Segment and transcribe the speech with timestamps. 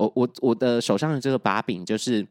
[0.00, 2.26] 我我我的手上的这个把柄，就是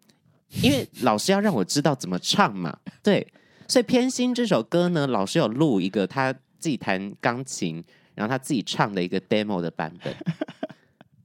[0.63, 3.25] 因为老师要让我知道怎么唱嘛，对，
[3.67, 7.83] 所以偏心这首歌呢，老师有录一个他自己弹钢琴，
[8.15, 10.15] 然后他自己唱的一个 demo 的版本，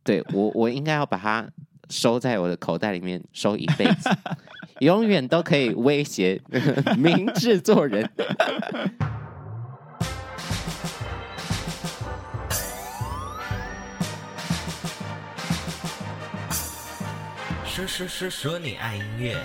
[0.02, 1.48] 对，我我应该要把它
[1.88, 4.10] 收在我的口袋里面，收一辈子，
[4.80, 6.38] 永远都可以威胁
[6.98, 8.06] 明制作人。
[17.74, 19.36] 说说说说你爱音乐。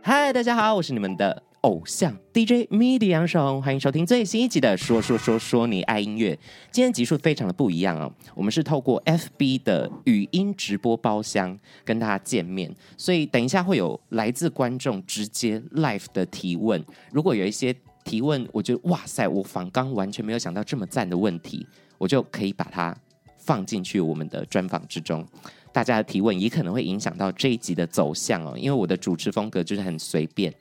[0.00, 6.36] 嗨，大家好，我是你们的偶像 DJ MIDI 杨爽，欢迎收听最新一集的《说说说说你爱音乐》。
[6.70, 16.80] 今天集数非常的不一样哦，我们是透过 FB 的语音直播包厢跟大家见面，所以等一下会有来自观众直接 live 的提问。
[17.10, 17.74] 如果有一些
[18.04, 21.66] 提问，我觉得哇塞，我反刚完全没有想到这么赞的问题，
[21.98, 22.96] 我就可以把它。
[23.44, 25.26] 放进去我们的专访之中，
[25.72, 28.54] 大家的提问也可能会影响到这一集的走向哦。
[28.56, 30.52] 因为我的主持风格就是很随便，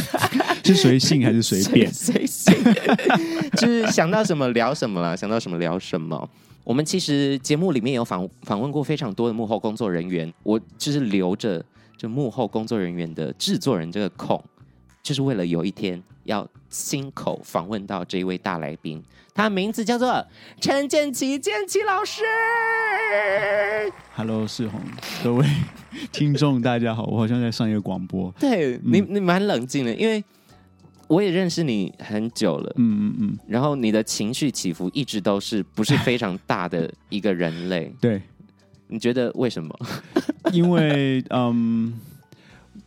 [0.64, 1.92] 是随性还是随便？
[1.92, 2.54] 随性，
[3.56, 6.28] 就是想到什么聊什么了，想到什么聊什么。
[6.64, 11.64] 我们其实节目里面有访访问过非常多的幕后工作人员，我就是留着
[11.96, 14.38] 就幕后工作人员的制作人这个空，
[15.08, 19.02] 就是为了有一天要亲口访问到这一位大来宾。
[19.34, 20.22] 他名字叫做
[20.60, 22.22] 陈建奇，建奇老师。
[24.14, 24.78] Hello，世宏，
[25.24, 25.46] 各位
[26.12, 28.30] 听众，大家好，我好像在上一个广播。
[28.38, 30.22] 对你，你蛮冷静的，因为
[31.06, 32.70] 我也认识你很久了。
[32.76, 33.38] 嗯嗯嗯。
[33.46, 37.90] 然后你的情绪起伏一直都是不是非常大的一个人类。
[37.98, 38.20] 对，
[38.88, 39.74] 你觉得为什么？
[40.52, 41.98] 因为嗯，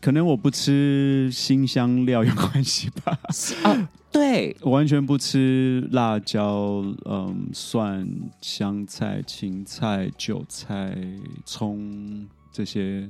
[0.01, 3.17] 可能我不吃辛香料有关系吧。
[3.63, 8.05] 啊对，我完全不吃辣椒、嗯，蒜、
[8.41, 10.93] 香菜、芹菜、韭菜、
[11.45, 13.09] 葱这些。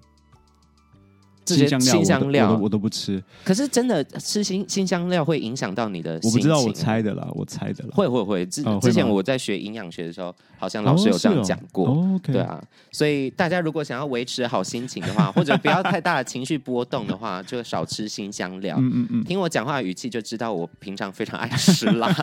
[1.57, 3.23] 这些新香料我都，我都不吃。
[3.43, 6.31] 可是真的吃新新香料会影响到你的心情？
[6.31, 7.89] 我不知道，我猜的啦，我猜的啦。
[7.93, 8.45] 会会会。
[8.45, 11.87] 之、哦、之前我在学营养学的时候，好像老师有这样讲过。
[11.87, 12.61] 哦哦 okay、对啊，
[12.91, 18.75] 所以大家如果想要维持好心情的话，或者不要太大的情绪波动的话，就少吃新香料。
[18.79, 19.23] 嗯嗯嗯。
[19.23, 22.13] 听我讲话的语气就知道我平常非常爱吃辣。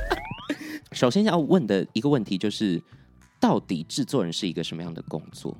[0.92, 2.82] 首先要问的一个问题就是，
[3.38, 5.56] 到底制作人是一个什么样的工作？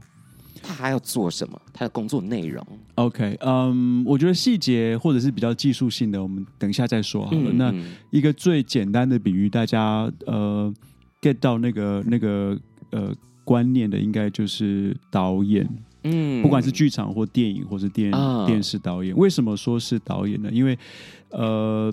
[0.63, 1.61] 他还要做什么？
[1.73, 2.65] 他的工作内容
[2.97, 7.51] ？OK，嗯、um，我觉得细节或者是比较技术性的，我们等一下再说好了。
[7.51, 7.75] 嗯、那
[8.11, 10.73] 一个最简单的比喻，大家呃
[11.21, 12.59] get 到那个那个
[12.91, 13.13] 呃
[13.45, 15.69] 观念的，应该就是导演。
[16.05, 20.49] 嗯，不管是剧场或电影，或是电、啊、电视导演，为什么说是导演呢？
[20.53, 20.79] 因为
[21.31, 21.93] 呃，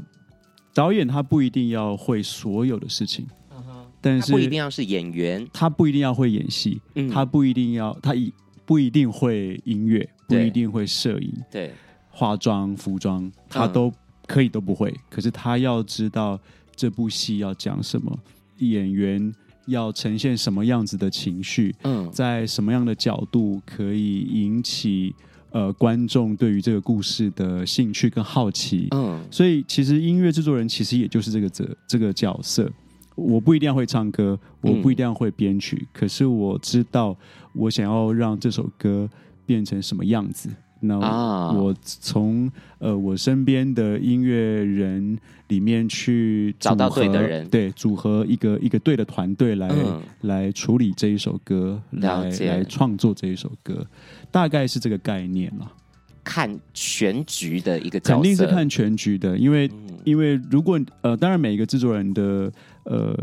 [0.74, 3.64] 导演他不一定要会所有的事情，嗯、
[4.00, 8.34] 但是他不一定要是演员，他不一定要会演戏，嗯、他不一定要他以。
[8.68, 11.74] 不一定会音乐，不一定会摄影，对，
[12.10, 13.92] 化妆、服装，他都
[14.28, 14.94] 可以都不会。
[15.10, 16.38] 可是他要知道
[16.76, 18.20] 这部戏要讲什么，
[18.58, 19.34] 演员
[19.68, 25.16] 要呈现什么样子的情绪，嗯，在什么样的角度可以引起
[25.52, 32.70] 呃观众对于这个故事的兴趣跟好奇，嗯，所以其实音乐制作人其实也就是这个这这个角色。
[33.18, 37.18] 我不一定要会唱歌，我不一定要会编曲，嗯，可是我知道
[37.54, 39.10] 我想要让这首歌
[39.46, 40.50] 变成什么样子。
[40.80, 40.96] 那
[41.56, 45.18] 我从呃我身边的音乐人
[45.48, 53.84] 里面去找到对的人，对，组合一个一个对的团队来，嗯，来处理这一首歌，来来创作这一首歌，
[54.30, 55.72] 大概是这个概念了。
[56.24, 62.52] 看全局的一个角色，肯定是看全局的，因为、嗯、因为如果呃，当然每一个制作人的
[62.88, 63.16] 呃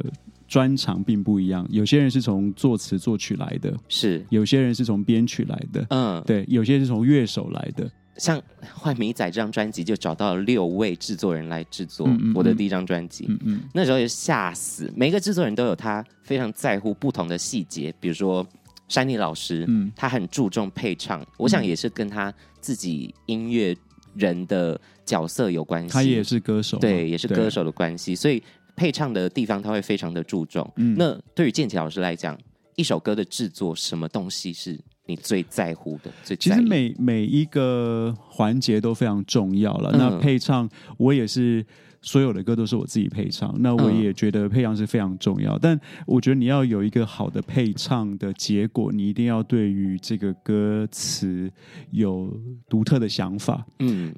[0.47, 4.25] 专长并不一样，有些人是从作词作曲来的，是。
[4.31, 7.91] 有些人是从编曲来的，嗯，对，有些是从乐手来的。
[8.17, 8.39] 像
[8.81, 18.47] 《坏米仔》这张专辑就找到了六位制作人来制作我的第一张专辑，嗯嗯，那时候就吓死，每一个制作人都有他非常在乎不同的细节，比如说。
[18.87, 23.75] 山妮老师，嗯，他很注重配唱，嗯，我想也是跟他自己音乐
[24.15, 25.89] 人的角色有关系。
[25.89, 28.43] 他也是歌手，对，也是歌手的关系，所以
[28.77, 30.69] 配唱的地方他会非常的注重。
[30.77, 32.39] 嗯，那对于建奇老师来讲，
[32.77, 36.11] 一首歌的制作，什么东西是你最在乎的？
[36.23, 36.37] 最？
[36.37, 39.91] 其实每每一个环节都非常重要了。
[39.93, 40.69] 嗯，那配唱，
[40.99, 41.65] 我也是。
[42.07, 45.55] 所有的歌都是我自己配唱，那我也觉得配唱是非常重要。
[45.55, 51.51] 嗯、但我觉得你要有一个好的配唱的结果，你一定要对于这个歌词
[51.93, 52.31] 有
[52.69, 53.65] 独特的想法。
[53.79, 54.15] 嗯，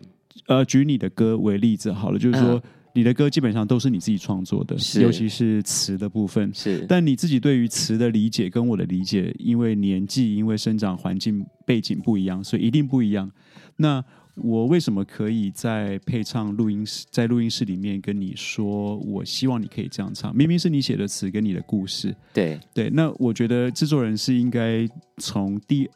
[0.48, 2.60] 呃，举你的歌为例子好了，就是说，
[2.96, 6.50] 你的歌基本上都是你自己创作的，尤其是词的部分。
[6.54, 13.30] 是，但你自己对于词的理解跟我的理解，因为年纪、因为生长环境背景不一样，所以一定不一样。
[13.76, 14.02] 那
[14.36, 20.34] 我为什么可以在配唱录音室，在录音室里面跟你说，我希望你可以这样唱？
[20.34, 22.16] 明明是你写的词跟你的故事。
[22.32, 24.88] 对对，那我觉得制作人是应该
[25.18, 25.86] 从第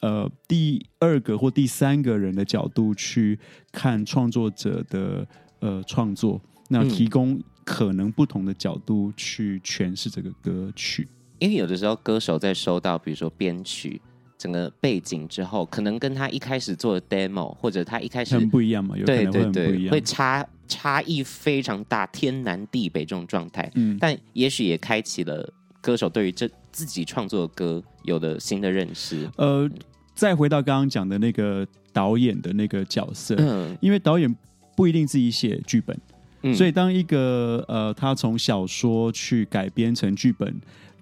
[0.00, 3.36] 呃第二个或第三个人的角度去
[3.72, 5.26] 看创作者的
[5.62, 6.38] 呃创作，
[6.68, 11.08] 那提供可能不同的角度去诠释这个歌曲。
[11.38, 13.98] 因为有的时候歌手在收到比如说编曲。
[14.38, 23.70] 整个背景之后，可能跟他一开始做的 demo，或者他一开始很不一样嘛，有可能会很不一样，对对对，会差差异非常大，天南地北这种状态。
[23.76, 25.48] 嗯，但也许也开启了
[25.80, 29.30] 歌手对于这自己创作的歌有的新的认识。
[29.36, 29.70] 呃，
[30.12, 34.36] 再回到刚刚讲的那个导演的那个角色，嗯，因为导演
[34.76, 35.98] 不一定自己写剧本，
[36.42, 40.54] 嗯，所以当一个呃，他从小说去改编成剧本。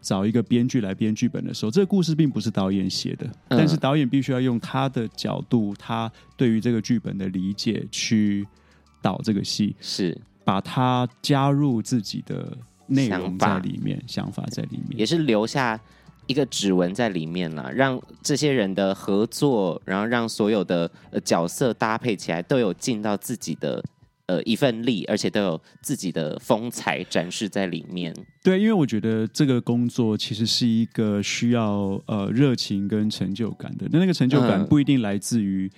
[0.02, 8.48] 找一个编剧来编剧本的时候，这个故事并不是导演写的，嗯、但是导演必须要用他的角度，他对于这个剧本的理解去
[9.02, 10.18] 导这个戏，是。
[10.42, 12.56] 把它加入自己的
[12.86, 15.78] 内容在里面，想法，想法在里面，也是留下
[16.30, 20.88] 一个指纹在里面了，让这些人的合作，然后让所有的
[21.24, 23.82] 角色搭配起来都有尽到自己的。
[24.30, 28.14] 呃，一份力，而且都有自己的风采展示在里面。
[28.44, 33.88] 对，因为我觉得这个工作其实是一个需要呃热情跟成就感的。
[33.90, 35.68] 那那个成就感不一定来自于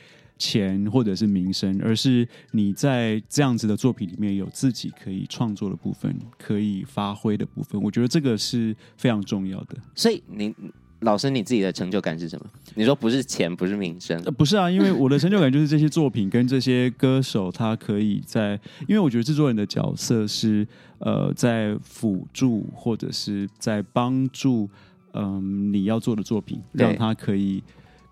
[0.42, 7.80] 钱或者是名声，而是你在这样子的作品里面有自己可以创作的部分，可以发挥的部分。
[7.80, 9.76] 我觉得这个是非常重要的。
[9.94, 10.54] 所以您。
[11.02, 12.46] 老师，你自己的成就感是什么？
[12.76, 14.16] 你说不是钱，不是名声？
[14.24, 18.52] 呃，不是啊，因为我的成就感就是这些作品跟这些歌手，他可以在，
[18.86, 20.64] 因为我觉得制作人的角色是
[20.98, 24.70] 呃，在辅助或者是在帮助，
[25.14, 25.40] 嗯、呃，
[25.72, 27.60] 你要做的作品，让他可以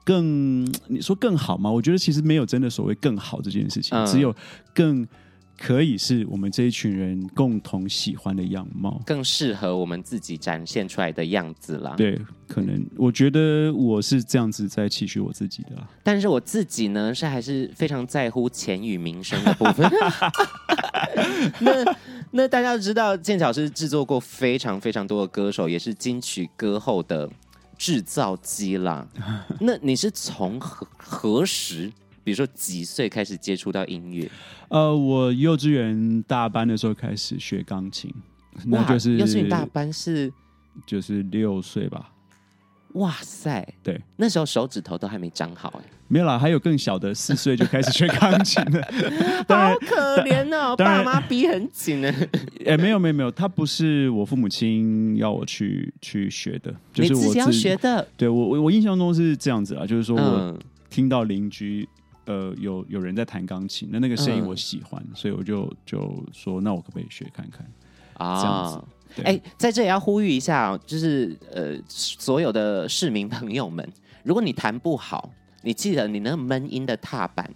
[0.05, 1.71] 更，你说更好吗？
[1.71, 4.35] 我觉得其实没有真的所谓更好这件事情，嗯、只有
[4.75, 5.07] 更。
[5.63, 11.93] 可以是我们这一群人共同喜欢的样貌，更适合我们自己展现出来的样子啦。
[11.99, 12.19] 对，
[12.49, 15.87] 可能我觉得我是这样子在期许我自己的啦。
[16.03, 19.87] 但是我自己呢，是还是非常在乎钱与名声的部分。
[21.61, 21.97] 那
[22.31, 27.29] 那大家都知道，剑桥是制作过非常非常多的歌手，也是金曲歌后的
[27.81, 29.09] 制造机啦。
[29.59, 31.91] 那你是从何何时？
[32.23, 34.31] 比如说几岁开始接触到音乐？
[34.69, 38.15] 呃，我幼稚园大班的时候开始学钢琴，
[38.67, 40.31] 那就是幼稚园大班是
[40.87, 42.13] 就是六岁吧。
[42.95, 45.89] 哇塞，对，那时候手指头都还没长好哎。
[46.09, 48.83] 没有啦，还有更小的，四岁就开始学钢琴了，
[49.49, 52.13] 好可怜哦，爸妈逼很紧呢。
[52.67, 58.07] 哎，没有没有没有，他不是我父母亲要我去去学的，就是我自己要学的。
[58.17, 60.59] 对我我我印象中是这样子啊，就是说我
[60.89, 61.89] 听到邻居。
[62.27, 67.67] 呃，有有人在弹钢琴，那那个声音我喜欢，嗯、所以我就就说，那我可不可以学看看
[68.15, 68.41] 啊？
[68.41, 68.85] 这样子，
[69.25, 73.87] 哎、在这里要呼吁一下，就是呃，所有的市民朋友们，
[74.23, 75.31] 如果你弹不好，
[75.63, 77.49] 你记得你那个闷音的踏板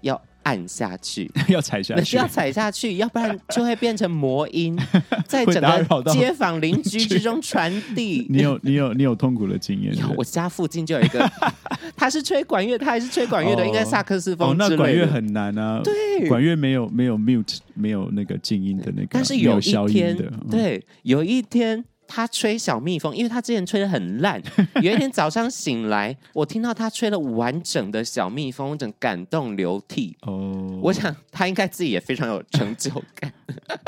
[0.00, 0.20] 要。
[0.42, 4.78] 按下去， 要踩下去，要踩下去，要不然就会变成魔音，
[5.26, 8.26] 在整个街坊邻居之中传递。
[8.28, 9.94] 你有你有你有痛苦的经验？
[10.16, 11.30] 我家附近就有一个，
[11.96, 14.50] 他是吹管乐，他还是吹管乐的，应该萨克斯风。
[14.50, 15.80] 哦，那管乐很难啊。
[15.82, 20.16] 对，管乐没有没有 mute，没有那个静音的那个，但是有一天，
[20.50, 21.84] 对，有一天。
[22.14, 24.38] 他吹小蜜蜂，因为他之前吹的很烂。
[24.82, 30.14] 有一天早上醒来，我听到他吹了完整的小蜜蜂，整感动流涕。
[30.20, 33.32] 哦，我想他应该自己也非常有成就感。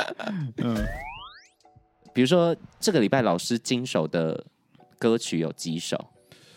[0.57, 0.75] 嗯，
[2.15, 4.43] 比如说这个礼拜老师经手的
[4.99, 6.03] 歌曲有几首？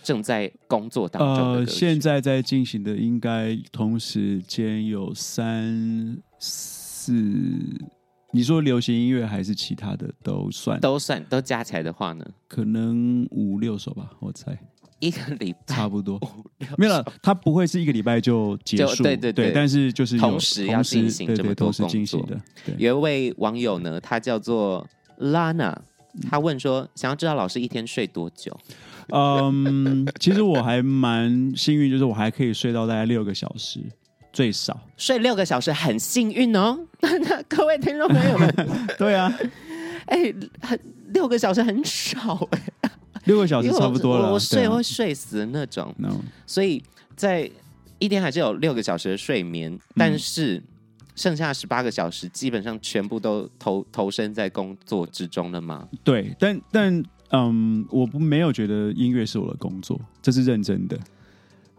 [0.04, 7.12] 正在工作当中现在在进行的应该同时间有三四。
[8.32, 10.80] 你说流行音乐还是其他的都算？
[10.80, 12.26] 都算，都加起来的话呢？
[12.48, 14.58] 可能五六首吧，我猜。
[15.00, 16.20] 一个礼拜差不多，
[16.76, 17.06] 没有了。
[17.22, 19.52] 他不会是一个礼拜就结束，对对对，对。
[19.54, 22.40] 但是就是同时要进行这么多工作的。
[22.78, 24.88] 有一位网友呢，他叫做
[25.20, 25.76] Lana，
[26.30, 28.60] 他问说，想要知道老师一天睡多久？
[29.10, 33.80] 嗯，其实我还蛮幸运，就是我还可以睡到大概六个小时。
[34.38, 34.80] 最少。
[34.98, 38.54] 睡六个小时很幸运哦，那 各位听众朋友们，
[38.96, 39.34] 对啊，
[40.06, 42.92] 哎、欸，很六个小时很少哎、欸，
[43.26, 45.92] 六个小时差不多了，我，我睡会睡死的那种.
[46.46, 46.84] 所以
[47.16, 47.50] 在
[47.98, 50.62] 一天还是有六个小时的睡眠，嗯、但是
[51.16, 55.90] 剩下十八个小时基本上全部都投投身在工作之中了吗？
[56.04, 60.96] 对，但但嗯，我不没有觉得音乐是我的工作，这是认真的。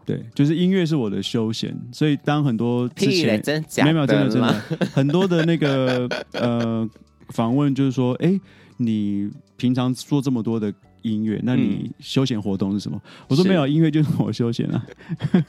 [0.09, 4.51] 对，就是音乐是我的休闲，所以当很多之前真假没有真的真的
[4.91, 6.89] 很多的那个呃
[7.29, 8.39] 访问，就是说，哎，
[8.77, 10.73] 你平常做这么多的
[11.03, 12.99] 音乐，那你休闲活动是什么？
[13.05, 14.83] 嗯、我说没有，音乐就是我休闲啊，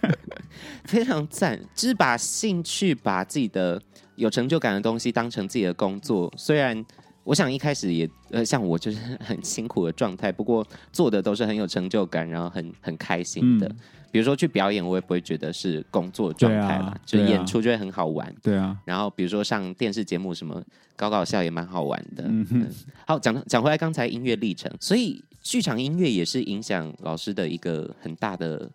[0.85, 3.81] 非常赞，就是把兴趣、把自己的
[4.17, 6.31] 有成就感的东西当成自己的工作。
[6.37, 6.85] 虽然
[7.25, 13.67] 我想一开始也呃像我就是很辛苦的状态，不过做的都是很有成就感，然后很很开心的。
[13.69, 13.77] 嗯
[14.13, 18.35] 比如说去表演，我也不会觉得是工作状态嘛，啊、就演出就会很好玩。
[18.43, 20.61] 对啊，然后比如说上电视节目什么
[20.97, 22.25] 搞搞笑也蛮好玩的。
[22.27, 22.67] 嗯哼，
[23.07, 28.69] 好，讲讲回来刚才音乐历程，所以剧场音乐也是影响老师的一个很大的，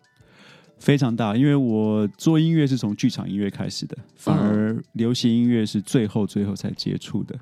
[0.78, 1.36] 非常大。
[1.36, 7.38] 因为我做音乐是从剧场音乐开始的，反而流行音乐是最后最后才接触的。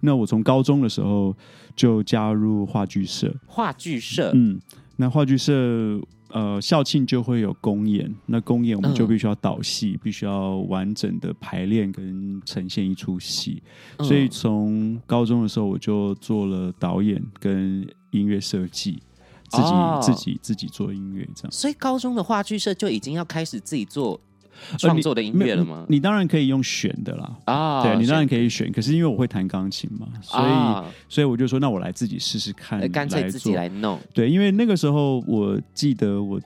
[0.00, 1.36] 那我从高中的时候
[1.74, 4.60] 就加入话剧社，话剧社，嗯，
[4.96, 6.00] 那话剧社。
[6.30, 13.62] 呃，校庆就会有公演，那公演我们就必须要导戏，嗯、必须要完整的排练跟呈现一出戏。
[13.96, 19.02] 嗯、所以从高中的时候，我就做了导演跟音乐设计，
[19.50, 21.52] 自己、哦、自己自己做音乐这样。
[21.52, 24.20] 所以高中的话剧社就已经要开始自己做。
[24.76, 25.86] 创作的音乐了吗？
[25.88, 27.80] 你，你当然可以用选的啦啊！
[27.80, 34.00] 对，你当然可以选，可是因为我会弹钢琴嘛，所以、啊、所以我就说，那我来自己试试看，干脆自己来弄。
[34.12, 36.40] 对，因为那个时候我记得我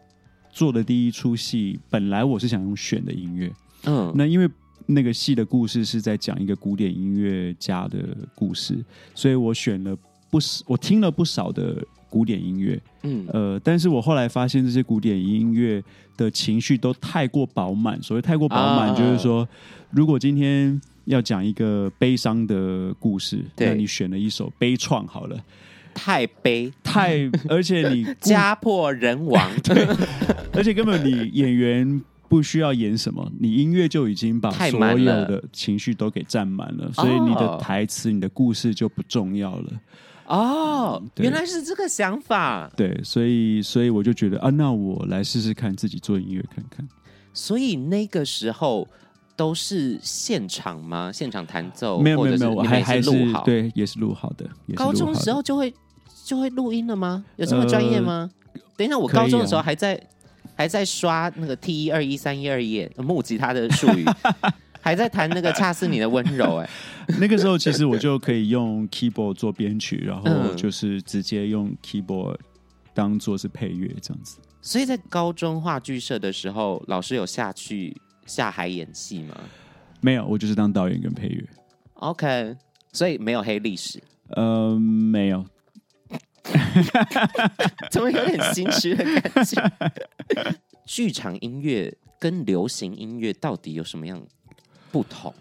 [0.50, 3.50] 做的第一出戏，本来我是想用选的音乐，
[3.86, 4.46] 嗯，那因为
[4.84, 9.96] 那个戏的故事是在讲一个古典音乐家的故事，所以我选了
[10.30, 11.82] 不少，我听了不少的。
[12.12, 15.82] 古典音乐，嗯，呃，但是我后来发现这些古典音乐
[16.14, 17.98] 的情绪都太过饱满。
[18.02, 19.48] 所谓太过饱满，就是说，啊、
[19.90, 25.42] 如果今天要讲一个悲伤的故事，那你选了一首悲怆好了，
[25.94, 29.86] 太悲，太，而且你 家破人亡， 对，
[30.52, 39.72] 而且根本你演员不需要演什么，你音乐就已经把所有的情绪都给占满了，所以你的台词、你的故事就不重要了。
[40.32, 42.70] 哦，对原来是这个想法。
[42.74, 46.88] 对，所以所以我就觉得啊，那我来试试看自己做音乐看看。
[47.34, 48.88] 所以那个时候
[49.36, 51.10] 都是现场吗？
[51.12, 52.00] 现场弹奏？
[52.00, 54.48] 没有没有没有，我还还是录好，对，也是录好的。
[54.74, 55.72] 高中时候就会
[56.24, 57.22] 就会录音了吗？
[57.36, 58.30] 有这么专业吗？
[58.54, 60.00] 呃、等一下，我高中的时候还在、啊、
[60.56, 64.06] 还在刷那个 T 一二一三一二一木吉他的术语。
[64.82, 66.68] 还在弹那个恰似你的温柔 哎，
[67.20, 72.36] 那个时候其实我就可以用 keyboard 做编曲，然后就是直接用 keyboard
[72.92, 74.38] 当做是配乐这样子。
[74.60, 77.96] 所以在高中话剧社的时候，老师有下去
[78.26, 79.36] 下海演戏吗？
[80.00, 81.44] 没有，我就是当导演跟配乐。
[81.94, 82.56] OK，
[82.92, 84.02] 所以没有黑历史。
[84.30, 85.44] 呃，没有。
[87.90, 89.62] 怎么有点心虚的感觉？
[90.84, 94.20] 剧场音乐跟流行音乐到底有什么样？
[94.92, 95.32] 不同，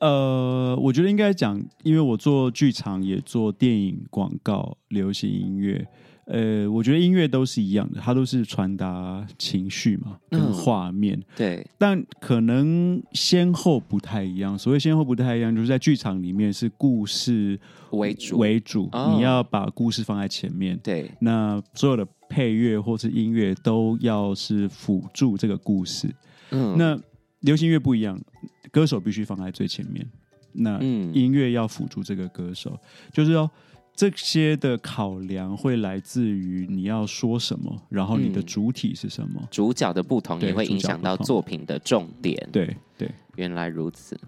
[0.00, 5.86] 呃，我觉得应该讲，因为我做剧场也做电影、广告、流行音乐，
[6.24, 11.18] 呃，我觉得音乐都是一样的，它都是传达情绪嘛，跟画面。
[11.18, 14.58] 嗯、对，但可能先后不太一样。
[14.58, 17.58] 所谓先后不太一样，就是在剧场里面是故事
[17.90, 20.78] 为主为主，哦、你要把故事放在前面。
[20.82, 26.14] 对，那所有的配乐或是音乐都要是辅助这个故事。
[26.50, 26.98] 嗯，那
[27.40, 28.18] 流行乐不一样。
[28.70, 30.06] 歌手必须放在最前面，
[30.52, 32.80] 那音乐要辅助这个歌手，嗯、
[33.12, 33.50] 就是说
[33.94, 42.36] 这些的考量会来自于你要说什么，然后你的主体是什么，嗯、主角的不同也会影响到作品的重点。
[42.52, 44.18] 对对，对原来如此。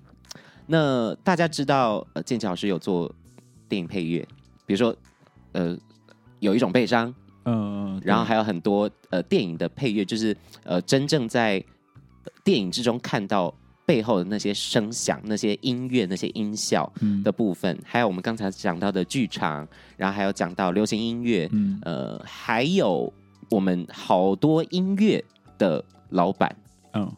[0.66, 3.12] 那大家知道，呃，建骐老师有做
[3.68, 4.26] 电影配乐，
[4.66, 4.96] 比如说，
[5.52, 5.76] 呃，
[6.38, 11.62] 有一种悲伤，嗯，然后还有很多呃电影的配乐，就是呃真正在
[12.42, 13.54] 电影之中看到。
[13.90, 16.88] 背后的那些声响、那些音乐、那些音效
[17.24, 19.66] 的部分，嗯、还有我们刚才讲到的剧场，
[19.96, 23.12] 然后还有讲到流行音乐，嗯、呃，还有
[23.50, 25.24] 我们好多音乐
[25.58, 26.54] 的老板，
[26.92, 27.12] 嗯，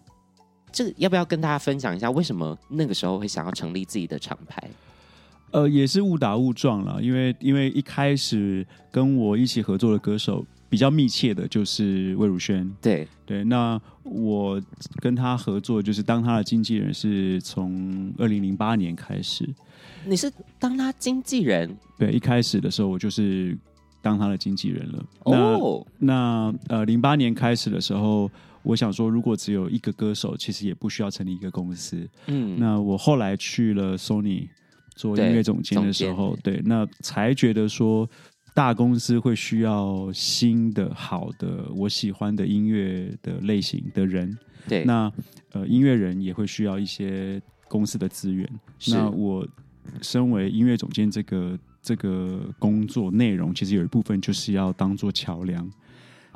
[0.73, 2.11] 这个要不要跟大家分享一下？
[2.11, 4.71] 为什么那个时候会想要成立自己的厂牌？
[5.51, 10.43] 呃，也是误打误撞了，因为因为一开始跟我一起合作的歌手。
[10.73, 14.59] 比较密切的就是魏如萱，对对，那我
[15.03, 19.47] 跟他合作，就是当他的经纪人，是从二零零八年开始。
[20.07, 21.77] 你是当他经纪人？
[21.99, 23.55] 对，一开始的时候我就是
[24.01, 25.05] 当他的经纪人了。
[25.25, 28.31] 哦，那那呃，零八年开始的时候，
[28.63, 32.09] 我想说，如果只有一个歌手，其实也不需要成立一个公司。
[32.29, 34.49] 嗯，那我后来去了 Sony
[34.95, 38.09] 做音乐总监的时候，对，对，那才觉得说。
[38.55, 44.37] 大公司会需要新的、好的、我喜欢的音乐的类型的人。
[44.69, 45.11] 对，那
[45.53, 48.49] 呃，音乐人也会需要一些公司的资源。
[48.89, 49.47] 那我
[50.01, 55.69] 身为音乐总监，这个这个工作内容，其实有一部分就是要当做桥梁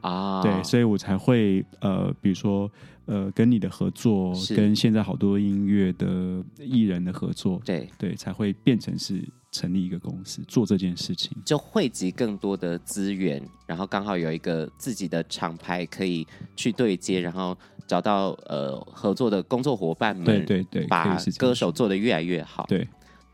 [0.03, 0.43] 啊。
[0.43, 2.71] 对，所以我才会呃，比如说
[3.07, 7.88] 呃，跟你的合作，跟现在好多音乐的艺人的合作，对。
[7.99, 9.23] 对，才会变成是。
[9.53, 22.67] 成立一个公司做这件事情，就汇集更多的资源，然后刚好有一个自己的厂牌可以去对接，然后找到呃合作的工作伙伴们，对对对，把歌手做的越来越好。
[22.69, 22.87] 对，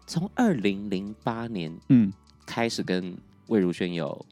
[0.07, 2.13] 从二零零八年嗯。
[2.47, 3.17] 开始跟
[3.49, 4.25] 魏如萱有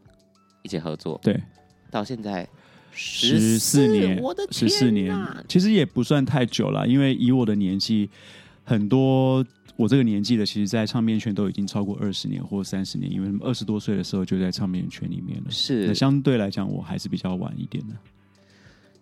[0.62, 1.42] 一起合作，对，
[1.90, 2.48] 到现在
[2.92, 5.14] 十四年，我的十四年，
[5.48, 8.08] 其实也不算太久了，因为以我的年纪，
[8.64, 9.44] 很多。
[9.76, 15.50] 我这个年纪的，其实，在唱片圈都已经超过二十年或三十年，因为二十多岁的时候就在唱片圈里面了。
[15.50, 17.94] 是，那相对来讲，我还是比较晚一点的。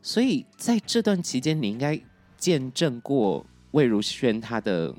[0.02, 2.00] 所以在这段期间，你应该
[2.36, 4.94] 见证过魏如萱她的，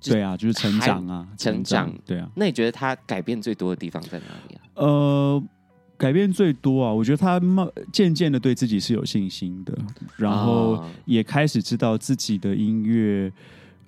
[0.00, 2.26] 对啊，就是成长啊，成长，对啊。
[2.34, 4.62] 那你觉得她改变最多的地方在哪里啊？
[4.76, 5.44] 呃，
[5.96, 9.76] 改变最多啊，我觉得他慢渐渐的对自己是有信心的，
[10.16, 13.32] 然后也开始知道自己的音乐。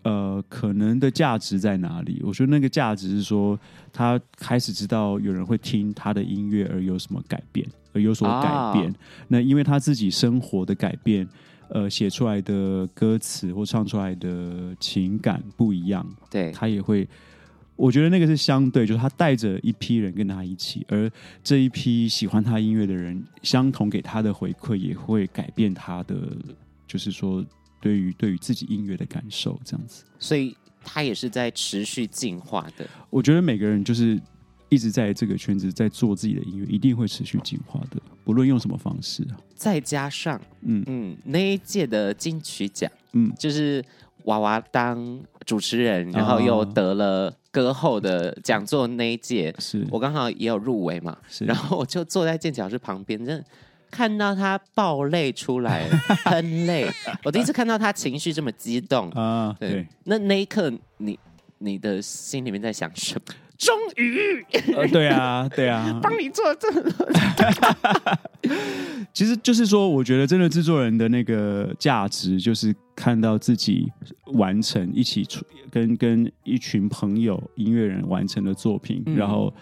[0.02, 2.22] 呃，可能的价值在哪里？
[2.24, 3.58] 我觉得那个价值是说，
[3.92, 8.88] 他开始知道有人会听他的音乐，而有什么改变，而有所改变。
[8.88, 8.94] 啊、
[9.26, 11.26] 那因为他自己生活的改变，
[11.70, 17.08] 呃，写出来的歌词或唱出来的情感不一样，对，他也会。
[17.76, 21.10] 我觉得那个是相对，就是他带着一批人跟他一起，而
[21.44, 26.16] 这一批喜欢他音乐的人，相同给他的回馈也会改变他的，
[26.86, 27.44] 就是说。
[27.78, 32.84] 对于对于自己音乐的感受，这样子，所以他也是在持续进化的。
[33.10, 34.20] 我觉得每个人就是
[34.70, 39.38] 一直在这个圈子在做自己的音乐，一定会持续进化的，不论用什么方式啊。
[39.54, 43.84] 再加上，嗯嗯，那一届的金曲奖，嗯，就是
[44.24, 49.86] 娃娃当主持人，然后又得了歌后的讲座那一届，是。
[49.90, 53.44] 我刚好也有入围嘛，是，然后我就坐在剑桥师旁边，真的。
[53.88, 55.88] 看到他爆泪出来，
[56.26, 56.86] 喷泪，
[57.22, 59.08] 我第一次看到他情绪这么激动。
[59.10, 59.56] 啊！
[59.60, 61.18] 对，对，那那一刻，你
[61.58, 63.34] 你的心里面在想什么？
[63.56, 64.44] 终于，
[64.76, 68.18] 呃，对啊，对啊， 帮你做这个，
[69.14, 73.92] 其实就是说，我觉得真的制作人的那个价值，就是看到自己
[74.32, 75.44] 完成一起出。
[75.70, 79.52] 跟跟一群朋友、音乐人完成的作品，嗯、然后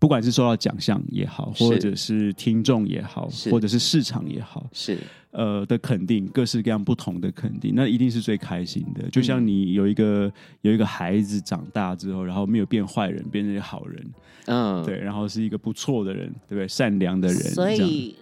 [0.00, 4.98] 不管是受到奖项也好，或者是听众也好，或者是市场也好，是
[5.30, 9.08] 呃的肯定，各式各样不同的肯定，那一定是最开心的。
[9.10, 14.10] 就像你有一个、嗯、有一个孩子长大之后，然后没有变坏人，变成一个好人，
[14.46, 16.66] 嗯，对，然后是一个不错的人，对不对？
[16.66, 17.36] 善良的人。
[17.36, 18.16] 所以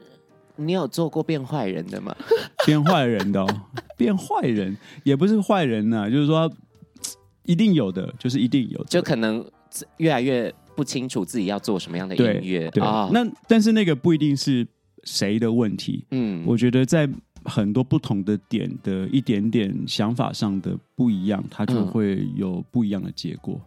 [0.58, 2.14] 你有做过变坏人的吗？
[2.66, 3.62] 变坏人的、哦，
[3.96, 6.52] 变坏人也不是坏人呐、啊，就是说。
[7.44, 9.42] 一定有的，就是一定有的，就可能
[9.96, 12.70] 越来越不清楚自己要做什么样的音乐。
[12.72, 14.66] 对，哦、那但是那个不一定是
[15.04, 16.04] 谁的问题。
[16.10, 17.08] 嗯，我觉得在
[17.46, 23.58] 很多不同的点的一点点想法上的不一样，它就会有不一样的结果。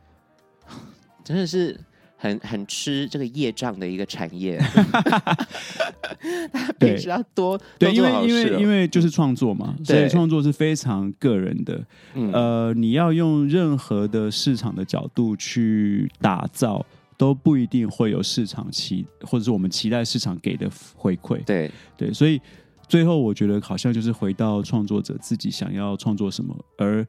[0.69, 0.75] 嗯、
[1.23, 1.75] 真的是。
[2.21, 4.55] 很很吃这个业障的一个产业，
[6.53, 11.83] 他必须要多对，因为因为因为就是创作嘛，所以创作是非常个人的。
[12.31, 16.85] 呃，你要用任何的市场的角度去打造，
[17.17, 21.43] 都不一定会有市场期，或者是我们期待市场给的回馈。
[21.43, 22.39] 对对，所以
[22.87, 27.03] 最后我觉得好像就是回到创作者自己想要创作什么，而。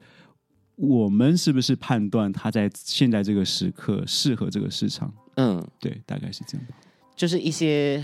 [0.75, 5.13] 我们是不是判断他在现在这个时刻适合这个市场？
[5.35, 6.67] 嗯，对，大概是这样。
[7.15, 8.03] 就是一些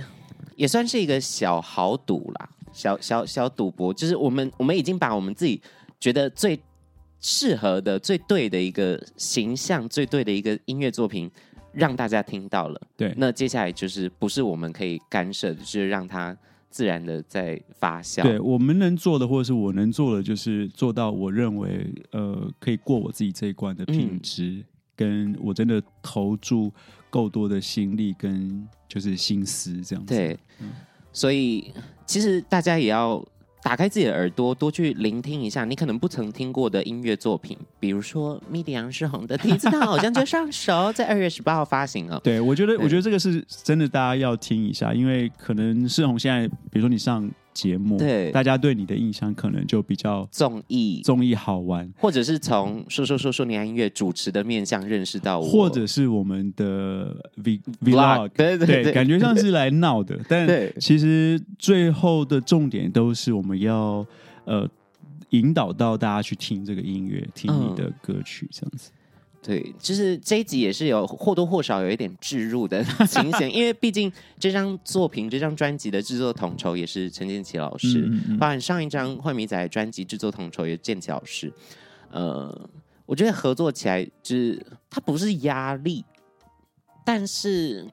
[0.56, 3.94] 也算是一个小豪赌啦，小小小赌博。
[3.94, 5.62] 就是我们我们已经把我们自己
[6.00, 6.60] 觉得最
[7.20, 11.30] 适合的、最对的一个形象、最对的一个音乐作品
[11.72, 12.82] 让大家听到了。
[12.96, 16.38] 对，那接下来就是不是我们可以干涉的，就是让他。
[16.70, 18.24] 自然的在发酵。
[18.24, 26.72] 对，我们能做的，或者是我能做的，就是做到我认为呃可以过我自己这一关的品质，嗯、跟我真的投注
[27.10, 30.16] 够多的心力跟就是心思这样子。
[30.16, 30.70] 对，嗯、
[31.12, 31.74] 所以
[32.06, 33.26] 其实大家也要。
[33.62, 42.19] 打开自己的耳朵，多去聆听一下你可能不曾听过的音乐作品，比如说米迪杨世宏的《第一次他好像就上手》， 在二月十八号发行了。
[42.24, 47.30] 对，我觉得，我觉得这个是真的，大家要听一下，因为可能世宏现在，比如说你上。
[47.54, 48.32] 节目对。
[48.32, 51.02] 大家对你的印象可能就比较综艺。
[51.04, 60.48] 综艺好玩，或者是从说说说说你爱音乐主持的面向认识到我，或者是我们的 v vlog，对对对，对，感觉像是来闹的，但
[60.80, 64.06] 其实最后的重点都是我们要
[64.46, 64.68] 呃
[65.30, 68.92] 引导到大家去听这个音乐，听你的歌曲这样子。
[69.41, 81.52] 对，就是这一集也是有或多或少有一点置入的 情形，因为毕竟这张作品、这张专辑的制作统筹也是陈建奇老师，嗯嗯嗯，包含上一张《坏米仔》专辑制作统筹也是建奇老师。
[82.12, 82.69] 呃，
[83.06, 86.04] 我觉得合作起来就是它不是压力，
[87.06, 87.88] 但是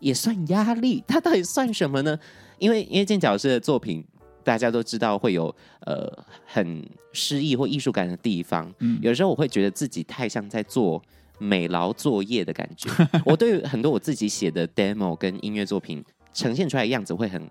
[0.00, 1.04] 也算压力。
[1.06, 2.18] 它到底算什么呢？
[2.58, 4.04] 因为因为建奇老师的作品。
[4.48, 6.10] 大家都知道会有呃
[6.46, 6.82] 很
[7.12, 11.02] 诗意或艺术感的地方，嗯，有时候我会觉得自己太像在做
[11.36, 12.88] 美劳作业的感觉。
[13.26, 17.46] 我对很多我自己写的 demo 跟音乐作品呈现出来的样子会很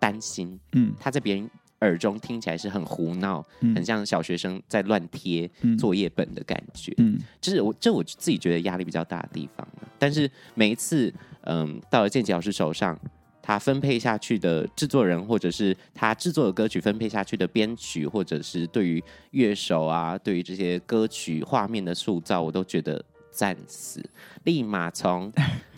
[0.00, 1.48] 担心，嗯，他在别人
[1.82, 9.64] 耳中听起来是很胡闹，嗯，很像小学生在乱贴作业本的感觉，嗯，就是我这我自己觉得压力比较大的地方。
[10.00, 12.98] 但是每一次，嗯，到了建骐老师手上。
[13.42, 24.02] 他分配下去的制作人，或者是他制作的歌曲分配下去的编曲，或者是对于乐手啊，对于这些歌曲画面的塑造，我都觉得赞死！
[24.44, 25.32] 立马从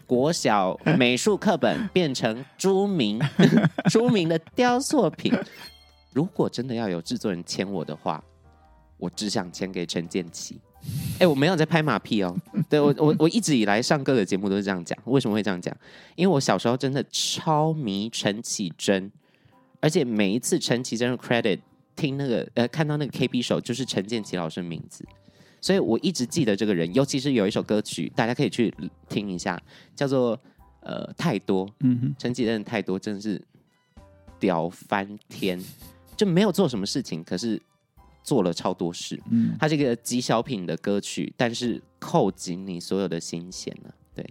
[0.07, 3.21] 国小美术课本变成朱铭
[3.91, 5.33] 朱铭的雕塑品。
[6.13, 8.23] 如果真的要有制作人签我的话，
[8.99, 10.61] 我只想签给陈建奇。
[11.15, 12.37] 哎、欸，我没有在拍马屁哦。
[12.69, 14.99] 对我，我我一直以来上各个节目都是这样讲。
[15.05, 15.77] 为什么会这样讲？
[16.17, 19.11] 因为我小时候真的超迷陈绮贞，
[19.81, 21.61] 而且每一次陈绮贞的 credit
[21.95, 25.05] 听那个呃看到那个 KB 手就是陈建奇老师的名字，
[25.61, 26.93] 所以我一直记得这个人。
[26.93, 28.75] 尤其是有一首歌曲，大家可以去
[29.09, 29.61] 听一下，
[29.95, 30.37] 叫做
[30.81, 31.69] 呃太多。
[31.81, 33.41] 嗯哼，陈绮贞的太多真的是
[34.41, 35.63] 屌翻天，
[36.17, 37.63] 就没有做什么事情，可是。
[38.23, 44.25] 做了超多事，嗯，它这个极小品的歌曲，但是扣紧你所有的心弦了，对。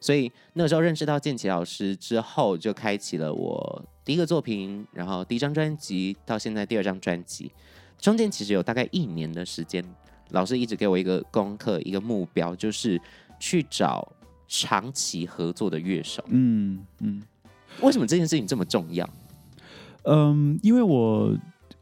[0.00, 7.50] 所以那个时候认识到建奇老师之后，就开启了我第一个作品，然后第一张专辑到现在第二张专辑，
[7.98, 9.82] 中间其实有大概一年的时间，
[10.30, 13.00] 老师一直给我一个功课，一个目标，就是
[13.38, 14.06] 去找
[14.46, 16.22] 长期合作的乐手。
[16.28, 17.22] 嗯嗯，
[17.80, 19.08] 为什么这件事情这么重要？
[20.04, 21.34] 嗯，因为我。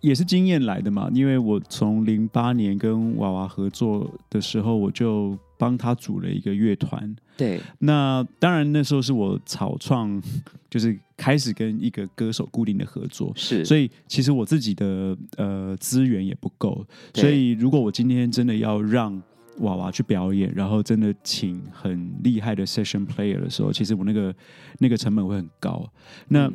[0.02, 7.16] 也是经验来的嘛，因为我从零八年跟娃娃合作的时候，我就帮他组了一个乐团。
[7.36, 10.20] 对，那当然那时候是我草创，
[10.68, 16.84] 就是开始跟一个歌手固定的合作，是，所以其实我自己的呃资源也不够，
[17.14, 19.22] 所以如果我今天真的要让
[19.60, 24.34] 娃娃去表演，然后真的请很厉害的 session player 的时候，其实我那个
[24.80, 25.88] 那个成本会很高。
[26.26, 26.54] 那、嗯。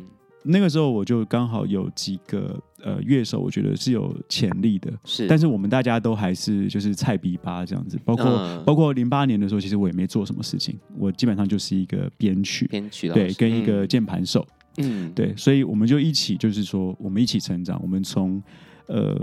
[0.49, 5.27] 那个时候我就刚好有几个呃乐手，我觉得是有潜力的，是。
[5.27, 14.45] 但是我们大家都还是就是菜逼吧这样子，包括、嗯、包括零八年的时候，其实我也没做什么事情，我基本上就是一个编曲，编曲对，跟一个键盘手，
[14.77, 18.41] 嗯，对，所以我们就一起就是说，我们一起成长，我们从
[18.87, 19.19] 呃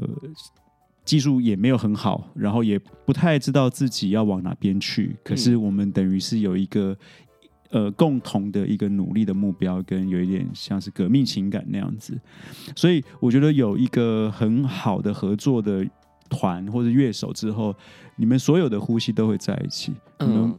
[1.04, 6.96] 技术也没有很好，然后也不太知道自己要往哪边去，可是我们等于是有一个。
[7.74, 12.16] 呃，共同的一个努力的目标，跟有一点像是革命情感那样子，
[12.76, 15.84] 所以我觉得有一个很好的合作的
[16.30, 17.74] 团或者乐手之后，
[18.14, 20.54] 你们所有的呼吸都会在一起，你们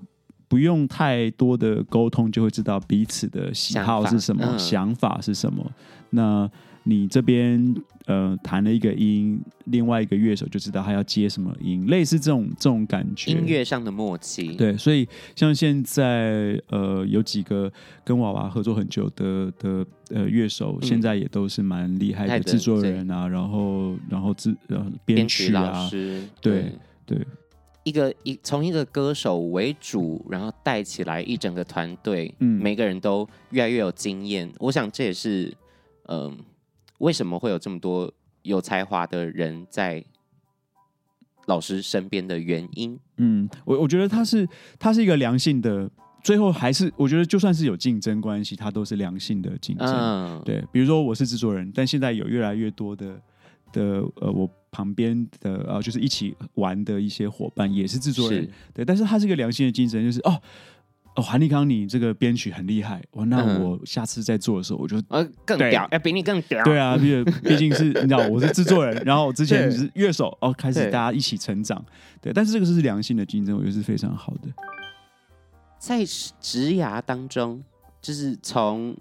[0.50, 5.66] 不用太多的沟通，就会知道彼此的喜好是什么，想法是什么。
[6.10, 6.52] 那
[6.88, 14.56] 你这边呃弹了一个音，另外一个乐手就知道他要接什么音，类似这种这种感觉，音乐上的默契。
[14.56, 17.72] 对，所以像现在呃有几个
[18.04, 26.74] 跟娃娃合作很久的的呃乐手，嗯，现在也都是蛮厉害的制作人啊，然后然后制呃编曲啊，对对，
[27.08, 27.28] 对，
[27.84, 34.48] 一个一从一个歌手为主，然后带起来一整个团队，嗯，每个人都越来越有经验。
[34.60, 35.52] 我想这也是
[36.10, 36.30] 嗯。
[36.30, 36.38] 呃
[37.00, 38.12] 为什么会有这么多
[38.44, 40.04] 有才华的人在
[41.48, 43.00] 老师身边的原因？
[43.18, 44.48] 嗯，我我觉得他是
[44.80, 45.90] 他是一个良性的，
[46.24, 49.88] 最后还是我觉得就算是有竞争关系，他都是良性的竞争。
[49.88, 53.22] 嗯，对，比如说我是制作人，但现在有越来越多的
[53.72, 60.42] 的呃，我旁边的呃，就是一起玩的一些伙伴也是制作人，对，但是他是一个良性的竞争，就是哦。
[61.16, 66.64] 哦，韩立康，你这个编曲很厉害，哇，那我下次再做的时候，我就呃更屌，要比你更屌。
[66.66, 71.84] 对啊， 毕毕竟是你知道我是制作人，然后之前是乐手，哦，开始大家一起成长，
[72.22, 74.50] 对，但是这个是良性的竞争，我觉得是非常好的。
[75.80, 76.04] 在
[76.42, 77.64] 职涯当中，
[78.02, 78.96] 就是从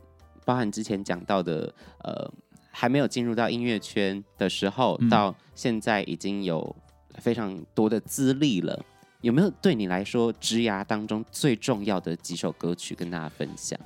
[0.44, 1.74] 包含之前讲到的，
[2.04, 2.30] 呃，
[2.70, 6.76] 还没有进入到音乐圈的时候，嗯、到现在已经有
[7.18, 8.84] 非常多的资历了。
[9.24, 13.80] 有没有对你来说，职涯当中最重要的几首歌曲跟大家分享？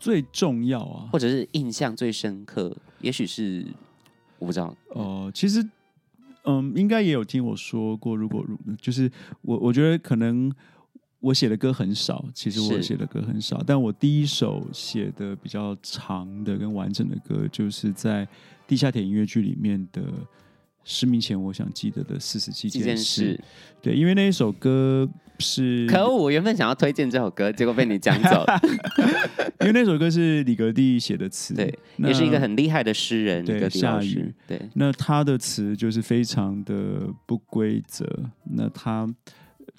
[0.00, 2.74] 最重要啊，或者是印象最深刻？
[3.02, 3.66] 也许是
[4.38, 4.74] 我不知道。
[4.88, 5.62] 哦、呃，其实，
[6.44, 8.16] 嗯，应该也有听我说过。
[8.16, 9.10] 如果如就是
[9.42, 10.50] 我，我觉得可能
[11.20, 12.24] 我写的歌很少。
[12.32, 18.26] 其实我写的歌很少，但我第一首写的比较长的跟完整的歌，就是在
[18.66, 20.02] 地下铁音乐剧里面的。
[20.84, 23.42] 失明前，我想记得的四十七件事。
[23.80, 28.60] 对，因为那一首歌是可恶，我原本想要推荐这首歌，结果被你讲走了。
[29.60, 33.44] 因为那首歌是李格弟写的词，对，也是一个很厉害的诗人。
[33.44, 38.06] 对，夏宇，对，那他的词就是非常的不规则。
[38.44, 39.08] 那他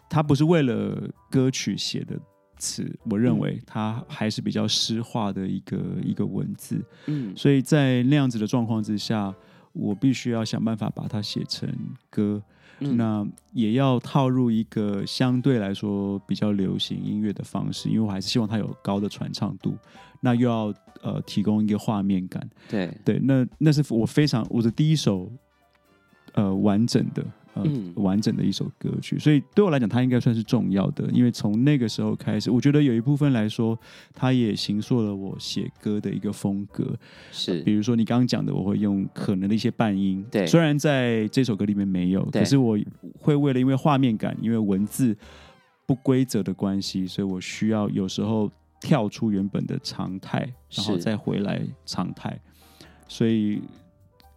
[0.10, 2.20] 他不是为了歌曲写的
[2.58, 6.84] 词，我认为他还是比较诗化的一个一个文字。
[7.06, 9.34] 嗯，所以在那样子的状况之下。
[9.76, 11.70] 我必须要想办法把它写成
[12.10, 12.42] 歌，
[12.80, 19.78] 嗯，那也要套入一个相对来说比较流行音乐的方式，因为我还是希望它有高的传唱度，
[20.22, 22.50] 那又要呃提供一个画面感。
[22.70, 25.32] 对对，那那是我非常我的第一首
[26.34, 27.24] 呃完整的。
[27.64, 31.10] 嗯，完整的一首歌曲，所以对我来讲，它应该算是重要的。
[31.12, 33.78] 因为从那个时候开始，我觉得有一部分来说，
[34.14, 36.94] 它也形塑了我写歌的一个风格。
[37.32, 40.26] 是，呃、比如说你刚刚讲的，我会用可能的一些半音。
[40.30, 42.78] 对，虽然在这首歌里面没有，可是我
[43.20, 45.16] 会为了因为画面感，因为文字
[45.86, 50.40] 不规则的关系，所以我需要有时候跳出原本的常态，
[50.72, 52.38] 然后再回来常态。
[53.08, 53.62] 所以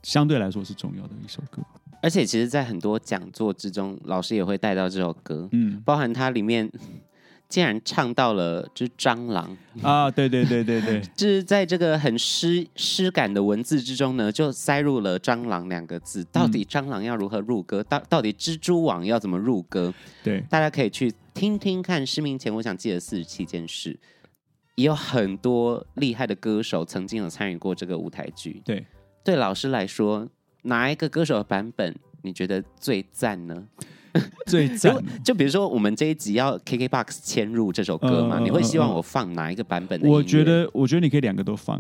[0.03, 1.63] 相对来说是重要的一首歌。
[2.01, 6.71] 而且，其实，在很多讲座之中，老师也会带到这首歌，嗯，包含它里面
[7.49, 16.23] 竟然唱到了就是蟑螂啊，对对对对对， 就是在这个很诗诗感的文字之中呢，就塞入了蟑螂两个字。
[16.31, 17.83] 到底蟑螂要如何入歌？
[17.83, 19.93] 到到底蜘蛛网要怎么入歌？
[20.23, 22.07] 对，大家可以去听听看。
[22.07, 23.99] 失明前，我想记得四十七件事，
[24.75, 28.63] 也有很多厉害的歌手曾经有参与过这个舞台剧。
[28.65, 28.87] 对，
[29.25, 30.29] 对老师来说。
[30.69, 33.65] 哪一个歌手的版本你觉得最赞呢？
[34.47, 40.09] 最赞 就比如说我们这一集要 KKBOX 嵌入这首歌嘛，呃、你会希望我放哪一个版本的？
[40.09, 41.77] 我觉得，我觉得你可以两个都放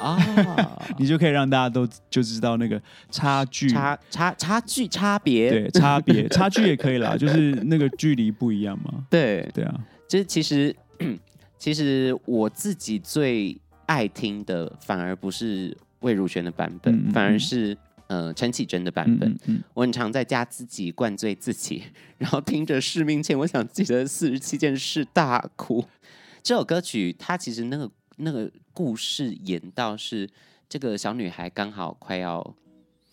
[0.00, 9.04] 啊，啊， 你就可以让大家都就知道那个差距，差差差距差别，对，差别 差距也可以啦，就是那个距离不一样嘛。
[9.10, 9.74] 对对啊，
[10.08, 10.74] 就是其实
[11.58, 15.76] 其实我自己最爱听的反而不是。
[16.00, 17.76] 魏如萱的版本，嗯嗯、反而是
[18.10, 19.30] 呃陈绮贞的版本。
[19.30, 21.84] 嗯嗯嗯、我很常在家自己灌醉自己，
[22.18, 25.84] 然后听着《失明前》，我想记得四十七件事大哭。
[26.42, 30.28] 这首歌曲它其实那个那个故事演到是
[30.68, 32.54] 这个小女孩刚好快要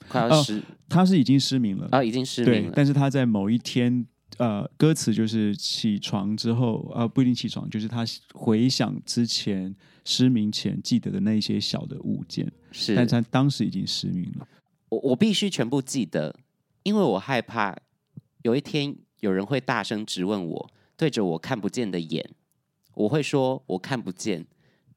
[0.08, 2.74] 快要失，她、哦、是已经失明了啊、哦，已经失明了。
[2.76, 4.04] 但是她在某一天，
[4.38, 9.76] 呃，歌词就是起床之后，呃，不一定起床，就是她回想之前。
[10.10, 14.48] 失明前记得的那些小的物件，是，但他当时已经失明了。
[14.90, 16.36] 我我必须全部记得，
[16.84, 17.76] 因为我害怕
[18.44, 22.30] 有一天有人会大声质问我，对着我看不见的眼，
[22.94, 24.46] 我会说我看不见，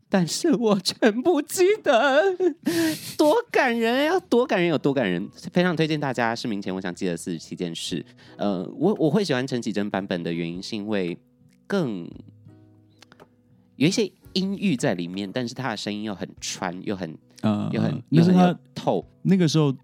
[0.09, 2.37] 但是我全部记得，
[3.19, 6.35] 多感人，呀多感人有多感人，非常推荐大家。
[6.35, 8.05] 失明前我想记得四十七件事。
[8.37, 11.19] 呃，我我会喜欢陈绮贞版本的原因，是因为
[11.67, 12.09] 更
[13.77, 14.13] 有一些。
[14.35, 19.05] 音域在里面，但是他的声音又很穿，又很，呃，又很，又很他透。
[19.23, 19.75] 那个时候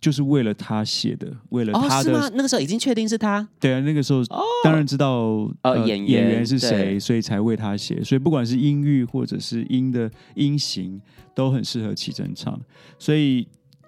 [0.00, 1.96] 就是为了他写的，为了他的。
[1.96, 2.30] 哦，是吗？
[2.34, 3.46] 那个时候已经确定是他。
[3.58, 4.22] 对啊，那个时候
[4.62, 8.02] 当然知道，哦，呃，演员演员是谁，所以才为他写。
[8.02, 11.00] 所以不管是音域或者是音的音型，
[11.34, 12.60] 都很适合齐真唱。
[12.98, 13.46] 所以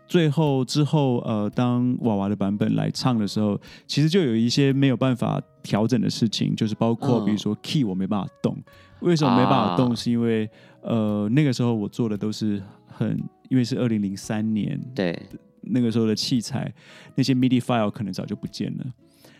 [0.08, 8.56] 最后之后，呃，当娃娃的版本来唱的时候，其实就有一些没有办法调整的事情，就是包括比如说 key 我没办法动。
[9.00, 9.94] 为什么没办法动？
[9.94, 10.46] 是因为、
[10.80, 12.62] 啊、呃，那个时候我做的都是
[12.96, 15.20] 很，因为是二零零三年，对，
[15.60, 16.72] 那个时候的器材，
[17.14, 18.86] 那些 MIDI file 可能早就不见了，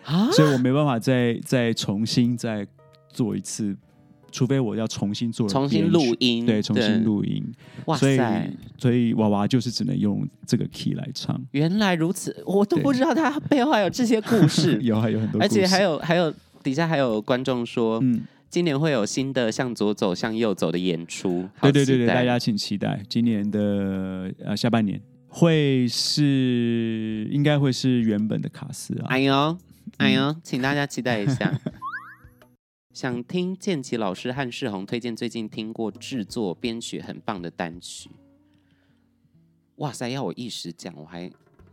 [0.04, 2.66] 啊，所以我没办法再再重新再
[3.08, 3.74] 做一次，
[4.30, 7.42] 除非我要重新做，重新录音，对，重新录音，
[7.86, 11.42] 哇塞，所以所以娃娃就是只能用这个 key 来唱。
[11.52, 16.30] 原来如此，我都不知道他背后还有这些故事， 有还有很多，而且还有还有
[16.62, 18.20] 底下还有观众说，嗯。
[18.56, 29.08] 今年会有新的向左走向右走的演出，对对对对，大家请期待今年的呃下半年会是应该会是原本的卡斯啊。
[29.08, 29.58] 哎呦
[29.98, 31.60] 哎呦，请大家期待一下。
[32.94, 38.08] 想听建奇老师和世宏推荐最近听过制作编曲很棒的单曲。
[39.74, 41.30] 哇塞，要我一时讲，我还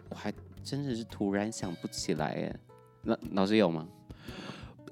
[0.09, 2.53] 我还真的是突然想不起来哎。
[3.03, 3.87] 那老师有吗？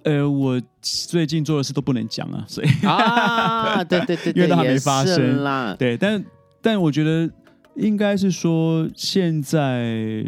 [0.04, 5.76] 呃，我最近做的事都不能讲啊，所以啊， 对对对，对，因为它还没发生啦。
[5.78, 6.24] 对，但
[6.62, 7.30] 但我觉得
[7.76, 10.26] 应该是说现在。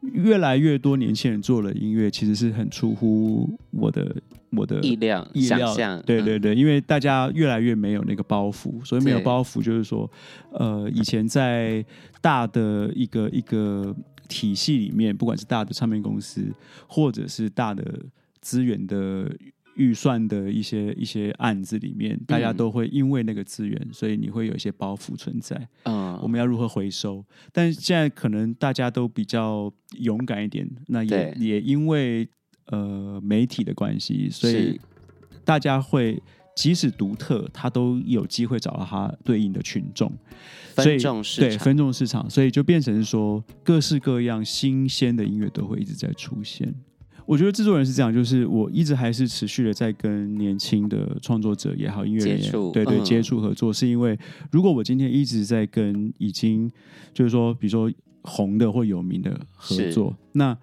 [0.00, 4.14] 越来越多年轻人做了音乐，其实是很出乎我的
[4.52, 5.74] 我的意料意料。
[6.06, 10.08] 对对对，因为大家越来越没有那个包袱，所以没有包袱就是说，
[10.52, 11.84] 呃，以前在
[12.20, 13.94] 大的一个一个
[14.28, 16.44] 体系里面，不管是大的唱片公司，
[16.86, 17.82] 或者是大的
[18.40, 19.30] 资源的。
[19.78, 25.68] 预算的一些一些案子里面，大家都会因为那个资源，嗯、所以你会有一些包袱存在。
[25.84, 27.24] 嗯，我们要如何回收？
[27.52, 32.28] 但现在可能大家都比较勇敢一点，那也也因为
[32.72, 34.80] 呃媒体的关系，所以
[35.44, 36.20] 大家会
[36.56, 40.12] 即使独特，他都有机会找到他对应的群众，
[40.74, 46.74] 分众市场，对，分众市场，所以就变成是说各式各样新鲜的音乐都会一直在出现。
[47.28, 54.18] 我觉得制作人是这样，就是我一直还是持续的在跟年轻的创作者也好，音乐人也好，对对，接触合作，是因为
[54.50, 56.70] 如果我今天一直在跟已经
[57.12, 60.56] 就是说，比如说红的或有名的合作，那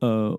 [0.00, 0.36] 呃，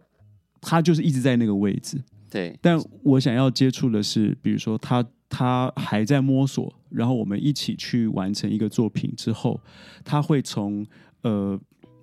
[0.60, 2.54] 他就是一直在那个位置，对。
[2.62, 9.62] 但我想要接触的是，比如说他他还在摸索，然后我们一起去完成一个作品之后，
[10.04, 10.86] 他会从
[11.22, 11.58] 呃。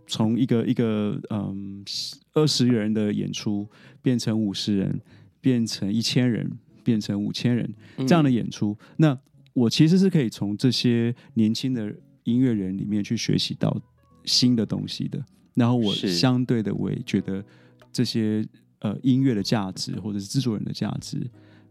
[0.08, 1.84] 从一个一个嗯
[2.32, 3.68] 二十人的演出
[4.00, 5.00] 变成五十人，
[5.40, 6.50] 变成一千人，
[6.82, 9.18] 变成五千人这样的演出，嗯，那
[9.52, 11.94] 我其实是可以从这些年轻的
[12.24, 13.80] 音乐人里面去学习到
[14.24, 15.22] 新的东西的。
[15.54, 17.44] 然后我相对的，我也觉得
[17.92, 18.46] 这些
[18.78, 21.20] 呃音乐的价值或者是制作人的价值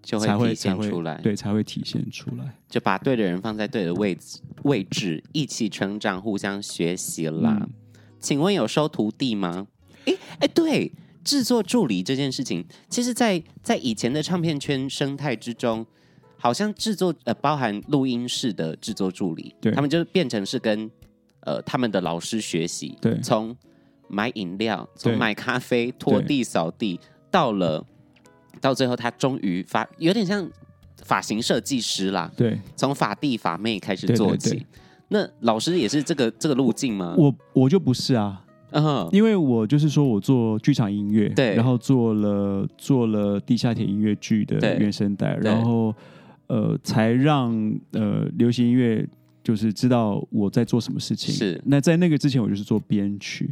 [0.04, 2.56] 就会体现出来，对，才会体现出来。
[2.70, 7.58] 就把对的人放在对的位置，位置一起成长，互相学习啦。
[7.62, 7.70] 嗯
[8.28, 9.66] 请问有收徒弟吗？
[10.04, 10.92] 哎哎，对，
[11.24, 15.86] 制作助理这件事情，其实在，在在以前的唱片圈生态之中，
[16.36, 20.92] 好像制作呃，包含录音室的制作助理，对，他们就变成是跟
[21.40, 23.56] 呃他们的老师学习，对，从
[24.10, 27.00] 买饮料，从买咖啡、拖地、扫地，
[27.32, 27.82] 到了
[28.60, 30.46] 到最后，他终于发，有点像
[31.02, 34.50] 发型设计师啦，对，从发弟发妹开始做起。
[34.50, 34.68] 对对对
[35.10, 37.16] 那老师也是这个这个路径吗？
[37.18, 38.44] 我我就不是啊，
[39.12, 45.94] 因为我就是说我做剧场音乐，对，然后做了做了地下铁音乐剧的原声带，然后
[46.48, 47.52] 呃，才让
[47.92, 49.08] 呃流行音乐。
[49.48, 51.34] 就是知道我在做什么事情。
[51.34, 51.62] 是。
[51.68, 53.50] 那在那个之前，我就是做编曲，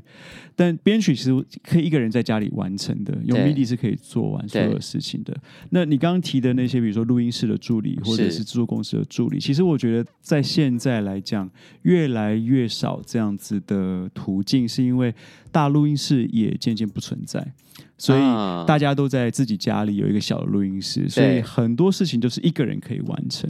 [0.58, 1.32] 但编曲其实
[1.64, 5.34] 可以一个人在家里完成的，用 MIDI 是可以做完所有的事情的。
[5.70, 11.50] 那你刚刚提的那些，比如说录音室的助理，或者是制作公司的助理，其实我觉得在现在来讲，
[11.84, 15.16] 越来越少这样子的途径，是因为
[15.50, 17.54] 大录音室也渐渐不存在，
[17.98, 18.20] 所以
[18.68, 23.50] 大家都在自己家里有一个小的录音室，所以很多事情都是一个人可以完成。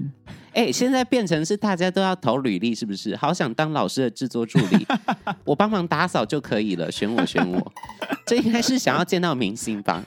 [0.55, 3.13] 哎，现在变成是大家都要投履历，是不是？
[3.17, 4.87] 好想当老师的制作助理，
[5.43, 7.73] 我帮忙打扫就可以了，选我选我。
[8.25, 10.01] 这应该是想要见到明星吧？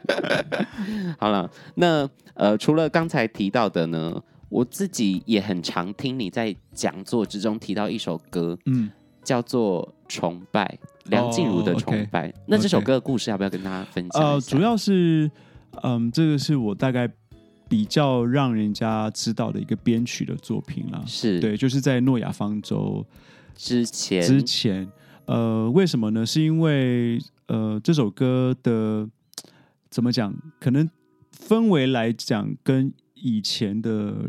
[1.18, 8.90] 好了，那呃，除了刚才提到的呢，我自己也很常听你在讲座之中提到一首歌，嗯，
[9.24, 12.24] 叫做《崇拜》，梁静茹的《崇拜》。
[12.30, 14.22] Oh, okay, 那这首歌的故事要不要跟大家分享？
[14.22, 15.30] 呃，主要是，
[15.82, 17.10] 嗯，这个是我大概。
[17.72, 23.02] 比较让人家知道的一个编曲的作品啦，是对，就是在诺亚方舟
[23.54, 24.86] 之前之前，
[25.24, 26.26] 呃，为什么呢？
[26.26, 29.08] 是因为呃，这首歌的
[29.88, 30.34] 怎么讲？
[30.60, 30.86] 可能
[31.34, 34.28] 氛围来讲，跟以前的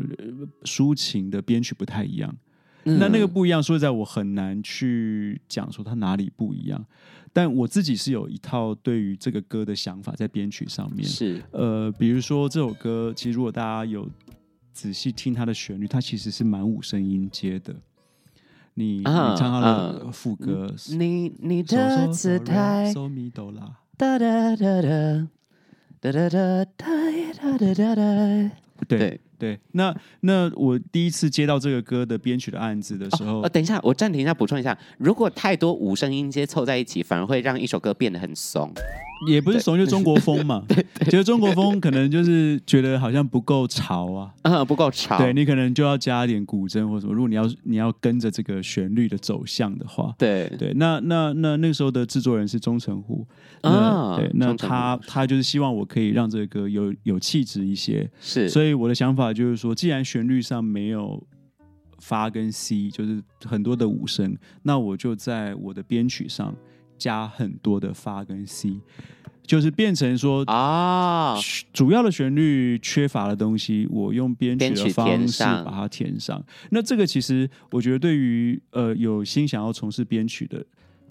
[0.62, 2.34] 抒情的编曲不太一样。
[2.84, 6.84] 那那个不一样，说实在，我很难去讲说它哪里不一样。
[7.32, 11.04] 但我自己是有一套对于这个歌的想法在编曲上面。
[11.04, 14.08] 是，呃，比如说这首歌，其实如果大家有
[14.72, 17.74] 仔细听它的旋律，它其实是蛮五声音阶的。
[18.74, 22.92] 你你唱它的副歌，你你的姿态。
[28.86, 29.20] 对。
[29.38, 38.72] 对，那那我第一次接到这个歌的编曲的案子的时候，哦，等一下，我暂停一下，补充一下，如果太多五声音阶凑在一起，反而会让一首歌变得很松。
[39.26, 40.64] 也不是怂，就中国风嘛。
[40.68, 40.76] 对，
[41.10, 45.18] 觉得中国风可能就是觉得好像不够潮啊， 嗯，不够潮。
[45.18, 47.14] 对，你可能就要加一点古筝或什么。
[47.14, 50.72] 如果你要你要跟着这个旋律的走向的话，对对。
[50.74, 53.26] 那那那那个时候的制作人是钟成虎
[53.62, 58.48] 啊，对，那他他就是希望我可以让这个歌有有气质一些，是。
[58.48, 61.22] 所以我的想法就是说，既然旋律上没有
[61.98, 66.54] 发跟 C，就是很多的五声，那我就在我的编曲上。
[66.96, 68.80] 加很多的发跟 C，
[69.46, 71.36] 就是变成说啊，
[71.72, 76.42] 主要的旋律缺乏的东西，我用编曲的方式把它填上。
[76.70, 80.64] 那这个其实我觉得对于呃有心想要从事编曲的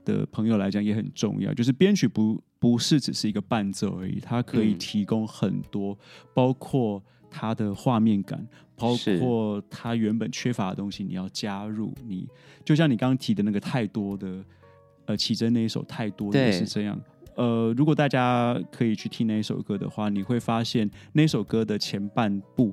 [0.03, 5.95] 的朋友来讲也很重要，就是编曲不不是只是一个伴奏而已，它可以提供很多，
[6.33, 11.93] 包括它的画面感，包括它原本缺乏的东西，你要加入。
[12.07, 12.27] 你
[12.65, 14.43] 就像你刚刚提的那个太多的。
[15.05, 16.99] 呃，奇珍那一首太多也是这样。
[17.35, 22.71] 呃，如果大家可以去听那一首歌的话，你会发现那首歌的前半部，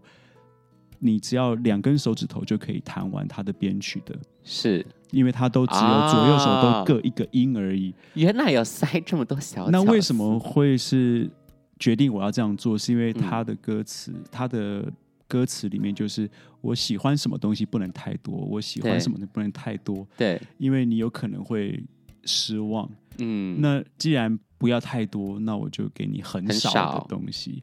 [0.98, 4.14] 你只要两根手指头就可以弹完它的编曲的，
[4.44, 7.94] 是因为它都只有左右手都各一个音而已。
[8.12, 11.30] 原来有塞这么多小，那为什么会是
[11.78, 12.76] 决定我要这样做？
[12.76, 14.92] 是因为它的歌词，它的
[15.26, 20.06] 歌词里面就是我喜欢什么东西不能太多，我喜欢什么的不能太多。
[20.18, 21.82] 对，因为你有可能会。
[22.30, 27.62] 失望，嗯，那既然不要太多，那我就给你很少的东西，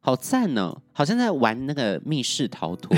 [0.00, 0.76] 好赞哦！
[0.92, 2.96] 好像在玩那个密室逃脱，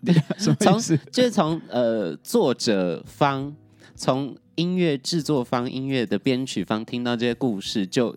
[0.58, 0.80] 从
[1.12, 3.54] 就是从呃作者方，
[3.94, 8.16] 从音乐制作方、音乐的编曲方听到这些故事，就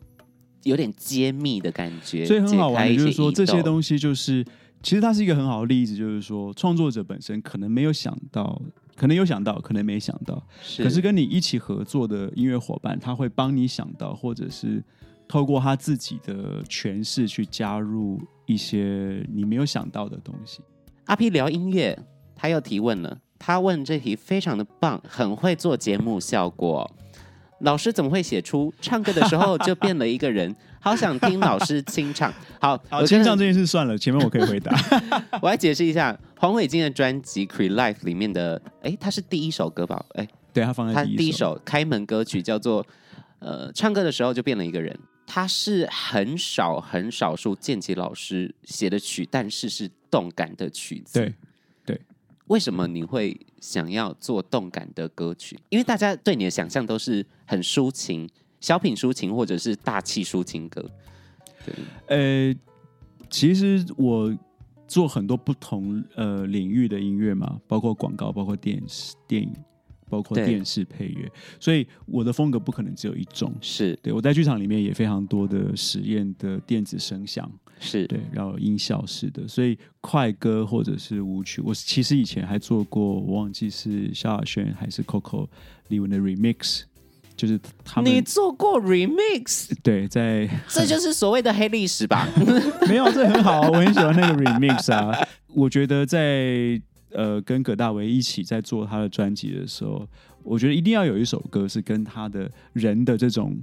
[0.64, 2.26] 有点揭秘的感觉。
[2.26, 4.46] 所以很好玩，就是说这些东西就是，
[4.82, 8.62] 其实它是一个很好的例子，就是说创作者本身可能没有想到。
[9.02, 10.40] 可能有想到，可能没想到。
[10.62, 14.80] 是，可是跟你一起合作的音乐伙伴，他会帮你想到，或者是
[15.28, 20.62] 透过他自己的诠释去加入一些你没有想到的东西。
[21.06, 21.98] 阿 P 聊音乐，
[22.36, 23.18] 他又提问了。
[23.40, 26.88] 他问这题非常的棒，很会做节目效果。
[27.62, 30.56] 老师怎么会写出唱歌的时候就变了一个人？
[30.84, 32.34] 好想听老师清唱。
[32.60, 34.76] 好，好，清唱这件事算了，前面我可以回答。
[35.42, 40.04] 我来解释一下黄伟晋的专辑《Cre Life》里面的，哎，他是第一首歌吧？
[40.16, 42.86] 哎，对，他放在第一首，开门歌曲叫做
[43.40, 44.98] 呃，唱歌的时候就变了一个人。
[45.28, 51.14] 他是很少很少数建骐老师写的曲，但是是动感的曲子。
[51.14, 51.34] 对。
[52.48, 55.58] 为什么你会想要做动感的歌曲？
[55.70, 58.30] 因为大家对你的想象都是很抒情、
[58.62, 60.90] 小品抒情，或者是大气抒情歌。
[61.66, 61.76] 对，
[62.08, 62.56] 呃，
[63.30, 64.34] 其实我
[64.88, 69.52] 做很多不同呃领域的音乐嘛，包括广告，包括电视、电影。
[70.10, 73.56] 包括电视配乐，所以我的风格不可能只有一种。
[73.62, 77.50] 是对，我在剧场里面也非常多的实验的电子声响，
[77.80, 85.48] 是对，然后音效式的，所以快歌或者是舞曲，我其实以前还做过，我忘记是萧亚轩还是 Coco
[85.88, 86.84] 李玟的 remix，
[87.42, 89.72] 就是他们你做过 remix？
[89.82, 92.28] 对，在这就是所谓的黑历史吧？
[92.88, 95.18] 没有，这很好，我很喜欢那个 remix 啊，
[95.48, 96.80] 我觉得在。
[97.14, 100.08] 呃，跟葛大为一起在做他的专辑的时候，
[100.44, 103.60] 我觉得一定要有一首歌是跟他的人的这种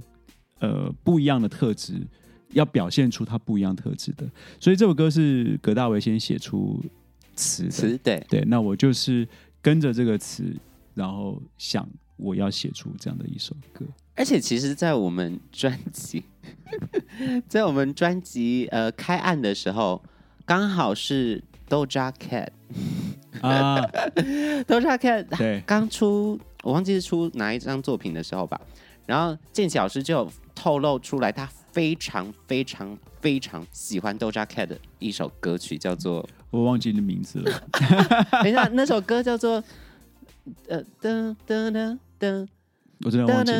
[0.59, 1.95] 呃不一样的特质，
[2.51, 4.29] 要表现出他不一样特质的。
[4.59, 6.79] 所以这首歌是葛大为先写出
[7.35, 9.27] 词词，对对，那我就是
[9.63, 10.55] 跟着这个词，
[10.93, 11.89] 然后想
[12.19, 13.85] 我要写出这样的一首歌。
[14.15, 16.23] 而且其实，在我们专辑，
[17.47, 20.03] 在我们专辑呃开案的时候，
[20.45, 22.49] 刚好是 Doja Cat。
[23.41, 23.81] 啊，
[24.67, 28.59] Doja Cat 对，刚出，我忘记是出哪一张作品的时候吧。
[29.05, 37.63] 然后建骐老师就透露出来，他非常非常非常喜欢 Doja Cat 的一首歌曲，叫做我忘记你的名字了。
[38.43, 39.63] 等一下，那首歌叫做
[40.67, 42.47] 呃噔噔噔噔，
[43.05, 43.57] 我真的忘记你。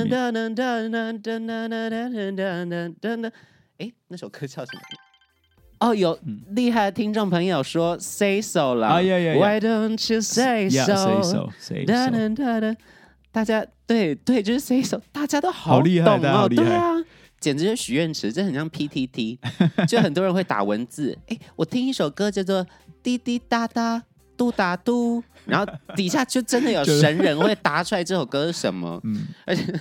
[3.77, 4.81] 哎，那首歌叫什么？
[5.79, 6.19] 哦，有
[6.49, 11.21] 厉害的听众朋友说 “say so” 了，Why don't you say so？
[13.31, 16.95] 大家对对，就是 say so，大家都好厉害哦，对啊，
[17.39, 19.37] 简直就是许愿池，这很像 PTT，
[19.87, 21.17] 就很多人会打文字。
[21.27, 22.65] 哎，我听一首歌叫做
[23.01, 23.99] 《滴滴答答》，
[24.39, 29.77] 嘟打嘟，然后底下就真的有神人会答出来这首歌是什么，嗯， 而且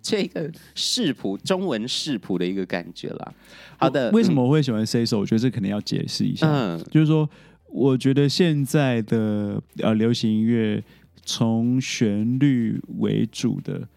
[0.00, 3.34] 这一个视谱中文视谱的一个感觉啦。
[3.76, 5.18] 好的，为什么我会喜欢 Say So？
[5.18, 7.28] 我觉得这肯定要解释一下，嗯，就是说，
[7.66, 10.80] 我觉得现在的呃流行音乐
[11.24, 13.88] 从旋律为主的，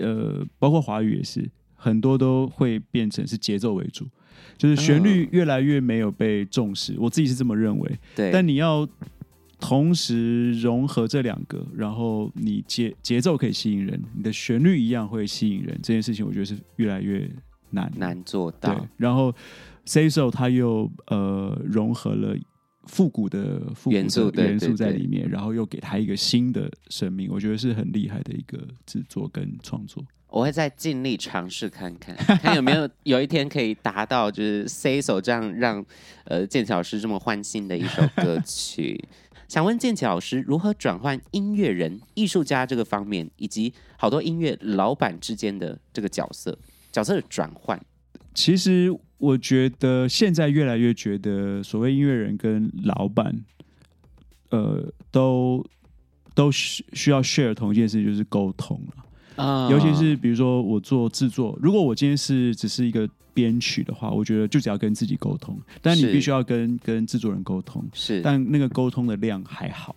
[0.00, 4.08] 呃，包括华语也是，很多都会变成是节奏为主。
[4.58, 7.98] 就是旋律越来越没有被重视，我自己是这么认为。
[8.14, 8.88] 对，但你要
[9.62, 17.30] 同时融合这两个，然后你节节奏可以吸引人，你的旋律一样会吸引人，这件事情我觉得是越来越
[17.70, 18.74] 难难做到。
[18.74, 19.32] 对，然后
[19.84, 22.36] Say So 它又呃融合了
[22.86, 30.04] 复古的复古的元素元素在里面，然后又给他一个新的生命，我觉得是很厉害的一个制作跟创作。
[30.26, 35.84] 我会再尽力尝试看看， 看有没有有一天可以达到就是 Say So 这样让
[36.24, 38.98] 呃剑桥老师这么欢心的一首歌曲。
[39.52, 46.58] 想问建奇老师如何转换音乐人、艺术家这个方面，以及好多音乐老板之间的这个角色
[46.90, 47.78] 角色的转换。
[48.32, 53.44] 其实我觉得现在越来越觉得，所谓音乐人跟老板，
[54.48, 55.62] 呃，都
[56.34, 59.44] 都需需要 share 同一件事，就是沟通了。
[59.44, 69.94] 啊，尤其是比如说我做制作，如果我今天是只是一个编曲的话，我觉得就只要跟自己沟通，但你必须要跟跟制作人沟通，是，但那个沟通的量还好，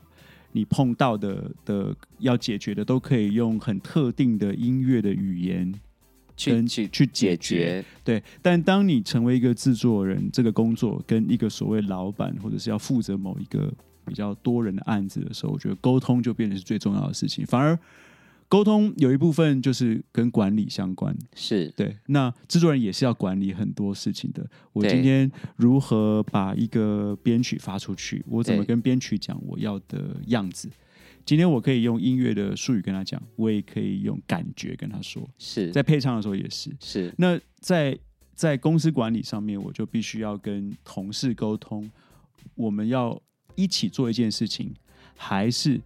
[0.51, 5.73] 你碰到的的要解决的都可以用很特定的音乐的语言
[6.37, 8.21] 去去去解决，对。
[8.41, 13.73] 但当你成为一个制作人，这个工作跟一个所谓老板或者是要负责某一个
[14.05, 17.77] 比较多人的案子的时候，我觉得沟通就变成是最重要的事情，反而。
[18.47, 21.97] 沟通有一部分就是跟管理相关，是对。
[22.05, 24.47] 那制作人也是要管理很多事情的。
[24.71, 28.23] 我今天如何把一个编曲发出去？
[28.27, 30.69] 我怎么跟编曲讲我要的样子？
[31.25, 35.27] 今天我可以用音乐的术语跟他讲，我也可以用感觉跟他说。
[35.39, 36.71] 是在配唱的时候也是。
[36.79, 37.11] 是。
[37.17, 37.97] 那在
[38.35, 41.89] 在公司管理上面，我就必须要跟同事沟通，
[42.53, 43.19] 我们要
[43.55, 44.71] 一起做一件事情，
[45.15, 45.81] 还是？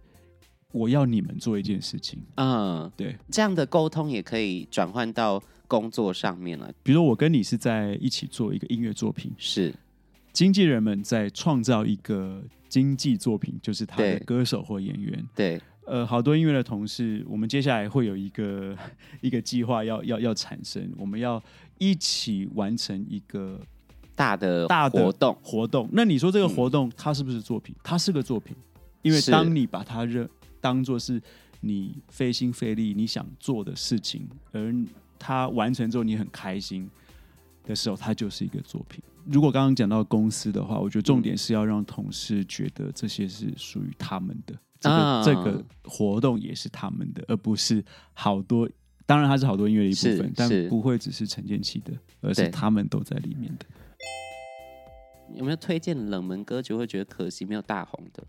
[0.72, 6.72] 我要你们做一件事情，嗯，对，这样的沟通也可以转换到工作上面了。
[6.82, 9.74] 比如说，我跟你是在一起做一个音乐作品，是。
[10.32, 15.28] 经纪人们在创造一个经济作品，就是他的歌手或演员。
[15.34, 18.76] 对，呃，好多音乐的同事，我们接下来会有一个
[19.20, 21.42] 一个计划要要要产生，我们要
[21.78, 23.60] 一起完成一个
[24.14, 25.36] 大的大的活动。
[25.42, 25.88] 活动。
[25.90, 27.74] 那你说这个活动它是不是作品？
[27.82, 28.54] 它是个作品，
[29.02, 30.30] 因为当你把它认。
[30.60, 31.20] 当做是
[31.60, 34.74] 你费心费力你想做的事情，而
[35.18, 36.88] 他完成之后你很开心
[37.64, 39.02] 的时候，它就是一个作品。
[39.26, 47.84] 如果刚刚讲到公司的话，我觉得重点是要让同事觉得这些是属于他们的，这个、啊、这个活动也是他们的，而不是
[48.14, 48.68] 好多。
[49.04, 53.66] 当然，它是好多音乐的一部分，但不会只是陈建奇的，而是他们都在里面的。
[55.34, 58.24] 有没有推荐冷门歌曲会觉得可惜没有大红的？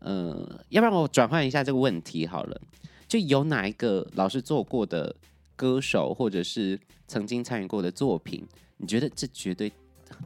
[0.00, 2.58] 呃，要不然我转换一下这个问题好了，
[3.06, 5.14] 就有哪一个老师做过的
[5.54, 8.42] 歌手，或者是曾经参与过的作品，
[8.78, 9.70] 你觉得这绝对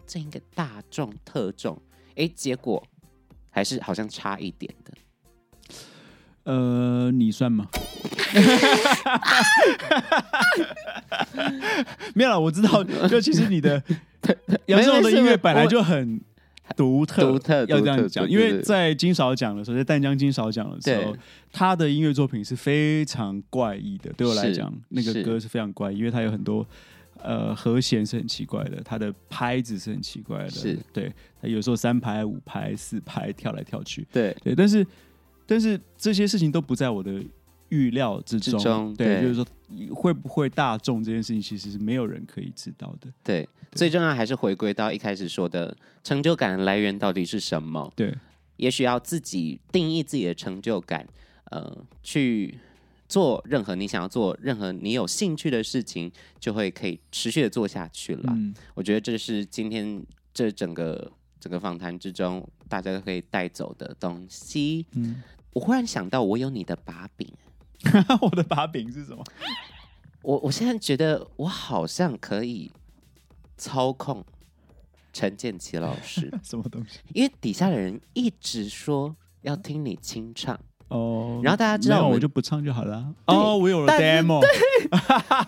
[0.07, 1.77] 这应该大众特众，
[2.15, 2.81] 哎，结果
[3.51, 4.93] 还是好像差一点的。
[6.45, 7.67] 呃，你算吗？
[12.15, 13.83] 没有了，我知道，就其实你的
[14.67, 16.21] 杨宗纬的音乐本来就很。
[16.75, 21.17] 独特，独特，要这样讲，因为在金勺奖的时候，在淡江金勺奖的时候，
[21.53, 24.13] 他的音乐作品是非常怪异的。
[24.15, 26.67] 对我来讲，那个歌是非常怪异，因为他有很多
[27.23, 30.79] 呃和弦是很奇怪的，他的拍子是很奇怪的，是。
[30.93, 34.37] 对，他有时候三拍、五拍、四拍跳来跳去，对。
[34.43, 34.87] 对，但是
[35.47, 37.23] 但是这些事情都不在我的。
[37.69, 39.47] 预料之中，之中对，对，就是说
[39.95, 43.11] 会不会大众这件事情，其实是没有人可以知道的。
[43.25, 47.93] 对，对最重要还是回归到一开始说的成就感的来源到底是什么？
[47.97, 48.15] 对，
[48.57, 51.07] 也许要自己定义自己的成就感，
[51.51, 52.59] 呃，去
[53.09, 58.33] 做任何你想要做、任何你有兴趣的事情，就会可以持续的做下去了。
[58.35, 60.03] 嗯，我觉得这是今天
[60.33, 61.11] 这整个
[61.41, 64.87] 整个访谈之中大家都可以带走的东西。
[64.93, 67.29] 嗯，我忽然想到，我有你的把柄。
[68.21, 69.23] 我的把柄是什么？
[70.23, 72.71] 我我现在觉得我好像可以
[73.57, 74.25] 操控
[75.13, 76.99] 陈建奇老师， 什么东西？
[77.13, 80.59] 因为底下的人一直说要听你清唱
[80.89, 83.15] 哦，然后大家知道我，我就不唱就好了。
[83.27, 84.49] 哦，我有了 demo，对，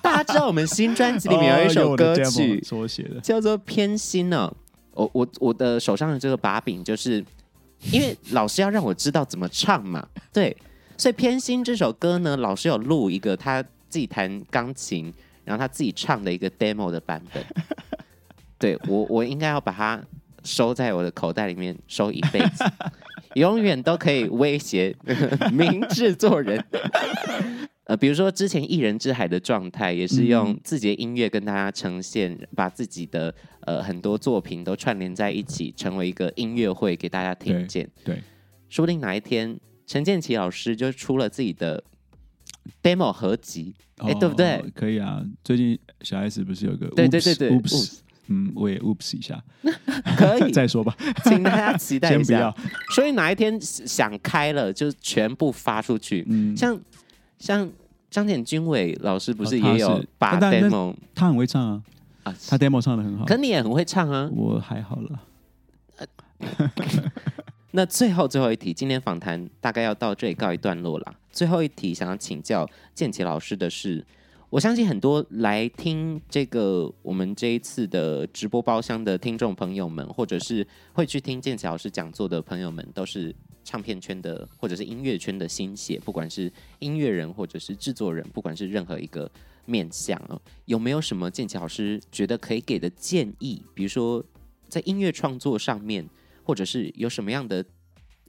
[0.03, 4.53] 大家知道我们新专辑里面有一首歌曲，我写的，叫做《偏心》呢。
[4.93, 7.25] 我我我的手上的这个把柄就是
[7.93, 10.05] 因为老师要让我知道怎么唱嘛。
[10.33, 10.57] 对，
[10.99, 15.11] 所以偏心这首歌呢，老师有录一个他自己弹钢琴，
[15.45, 17.43] 然后他自己唱的一个 demo 的版本。
[18.59, 20.03] 对我，我应该要把它
[20.43, 22.65] 收在我的口袋里面，收一辈子，
[23.37, 24.95] 永远都可以威胁
[25.53, 26.63] 名制作人。
[27.85, 37.89] 呃，比如说之前一人之海的状态，也是用自己的音乐跟大家呈现，嗯、把自己的呃很多作品都串联在一起，成为一个音乐会给大家听见。
[38.05, 38.23] 对，对
[38.69, 39.59] 说不定哪一天
[39.89, 41.83] 陈建奇老师就出了自己的
[42.81, 44.63] demo 合集，哎、哦，对不对？
[44.75, 49.43] 可以啊，最近小 S 不是有个对对对对，Oops，嗯，我也 Oops 一下，
[50.17, 50.53] 可以。
[50.55, 52.55] 再说吧，请大家期待一下。
[52.95, 56.79] 所以哪一天想开了，就全部发出去，嗯，像。
[57.39, 57.71] 像
[58.11, 61.81] 张简君伟老师不是也有把 demo，他很会唱啊，
[62.25, 65.21] 啊，他 demo 唱的很好，可你也很会唱啊，我还好了。
[67.73, 71.15] 那最后最后一题，今天访谈大概要到这里告一段落了。
[71.31, 74.05] 最后一题，想要请教建奇老师的是。
[74.51, 89.31] 我相信很多来听这个我们这一次的直播包厢的听众朋友们，或者是会去听建奇老师讲座的朋友们，都是唱片圈的或者是音乐圈的新血，不管是音乐人或者是制作人，不管是任何一个
[89.67, 90.19] 面向，
[90.65, 93.63] 有没有什么建奇老师觉得可以给的建议？
[93.75, 94.25] 比如说
[94.67, 96.09] 在音乐创作上面，
[96.49, 97.63] 或者是有什么样的，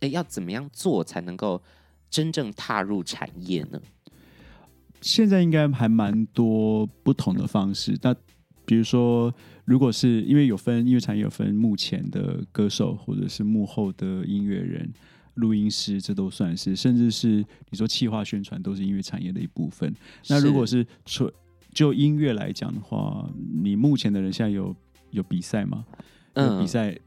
[0.02, 1.64] 诶，要怎么样做才能够
[2.10, 3.80] 真正踏入产业呢？
[5.00, 7.98] 现在应该还蛮多不同的方式。
[8.02, 8.14] 那
[8.66, 14.92] 比如说，如果是因为有分音乐产业有分幕前的歌手，或者是幕后的音乐人、
[15.36, 17.38] 录音师，这都算是，甚至是
[17.70, 19.96] 你说企划宣传，都是音乐产业的一部分。
[20.28, 21.32] 那如果是纯
[21.74, 23.32] 就音乐来讲的话，
[23.64, 24.76] 你目前的人现在有
[25.12, 25.86] 有比赛吗？
[26.36, 27.00] 有比赛。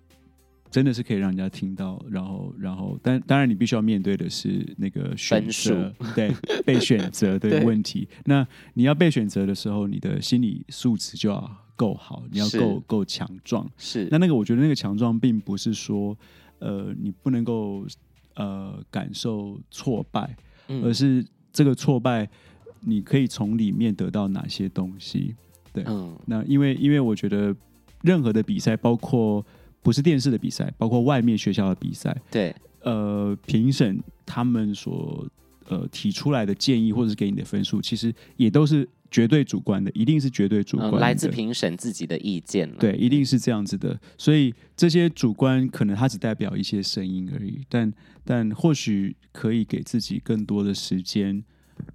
[0.73, 6.33] 嗯真的是可以让人家听到，然后，然后，但当然你必须要面对的是那个选择，对
[6.65, 8.09] 被选择的问题。
[8.25, 13.71] 那你要被选择的时候，你的心理素质就要够好，你要够够强壮。
[13.77, 16.17] 是，那那个我觉得那个强壮并不是说，
[16.59, 17.87] 呃，你不能够
[18.37, 20.35] 呃感受挫败，
[20.69, 22.27] 嗯，而是这个挫败
[22.81, 25.37] 你可以从里面得到哪些东西。
[25.71, 27.55] 对，嗯，那因为因为我觉得
[28.01, 29.45] 任何的比赛，包括。
[29.83, 32.17] 不是电视的比赛，包括外面学校的比赛。
[32.31, 35.27] 对，呃，评审他们所
[35.67, 42.71] 呃提出来的建议，或者是给你的分数，其实也都是绝对主观的，一定是绝对主观来自评审自己的意见。
[42.79, 43.99] 对，一定是这样子的。
[44.17, 47.93] 所以这些主观可能它只代表一些声音而已，但
[48.25, 51.43] 但或许可以给自己更多的时间，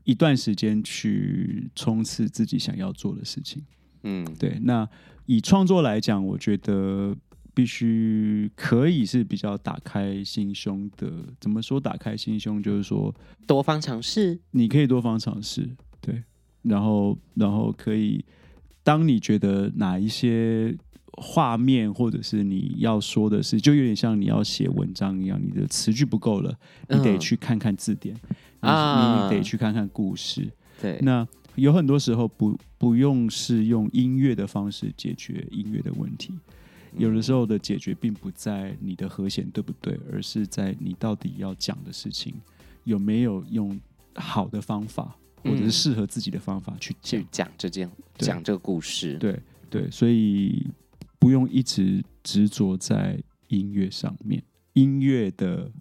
[0.04, 3.64] 一段时间去冲刺自己想要做的事情。
[4.04, 4.60] 嗯，对。
[4.64, 4.88] 那
[5.26, 7.16] 以创作来讲，我觉得。
[7.58, 11.12] 必须可以是比较打开心胸的。
[11.40, 12.62] 怎么说打开心胸？
[12.62, 13.12] 就是说
[13.48, 15.68] 多方尝试，你可以多方尝试，
[16.00, 16.22] 对。
[16.62, 18.24] 然后，然后可以，
[18.84, 20.78] 当你觉得哪一些
[21.14, 26.56] 画面或者是你要说的是，就有点像你要写文章一样，你的词句不够了，
[26.90, 28.16] 你得去看看字典，
[28.60, 30.48] 嗯、你得去看看故事。
[30.80, 36.36] 对，那有很多时候不不用是用音乐的方式解决音乐的问题。
[36.98, 42.34] 有的时候的解决并不在你的和弦对不对，而是在你到底要讲的事情
[42.84, 43.80] 有没有用
[44.16, 49.18] 好的方法，或者是适合自己的方法去讲讲这件讲这个故事。
[49.18, 49.40] 对
[49.70, 50.68] 对，所以
[51.20, 54.44] 不用一直执着在音乐上面，
[54.74, 55.72] 音乐的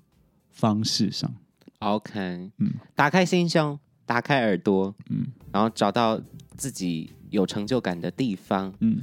[0.51, 1.35] 方式上。
[1.79, 6.21] OK，嗯，打开心胸，打开耳朵，嗯，然后找到
[6.57, 9.03] 自己有成就感的地方，嗯。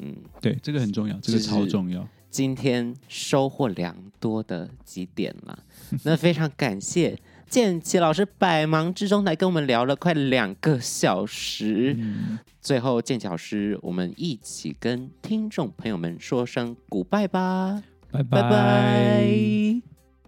[0.00, 2.06] 嗯，对，这个很重要，这个超重要。
[2.30, 5.58] 今天收获良多的几点了，
[6.04, 7.18] 那非常感谢
[7.48, 11.94] 建奇老师百忙之中来跟我们聊了快两个小时。
[11.98, 19.26] 嗯、最后，建奇老师，我们一起跟听众朋友们说声 goodbye 吧，拜拜拜。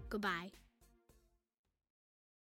[0.09, 0.48] Goodbye。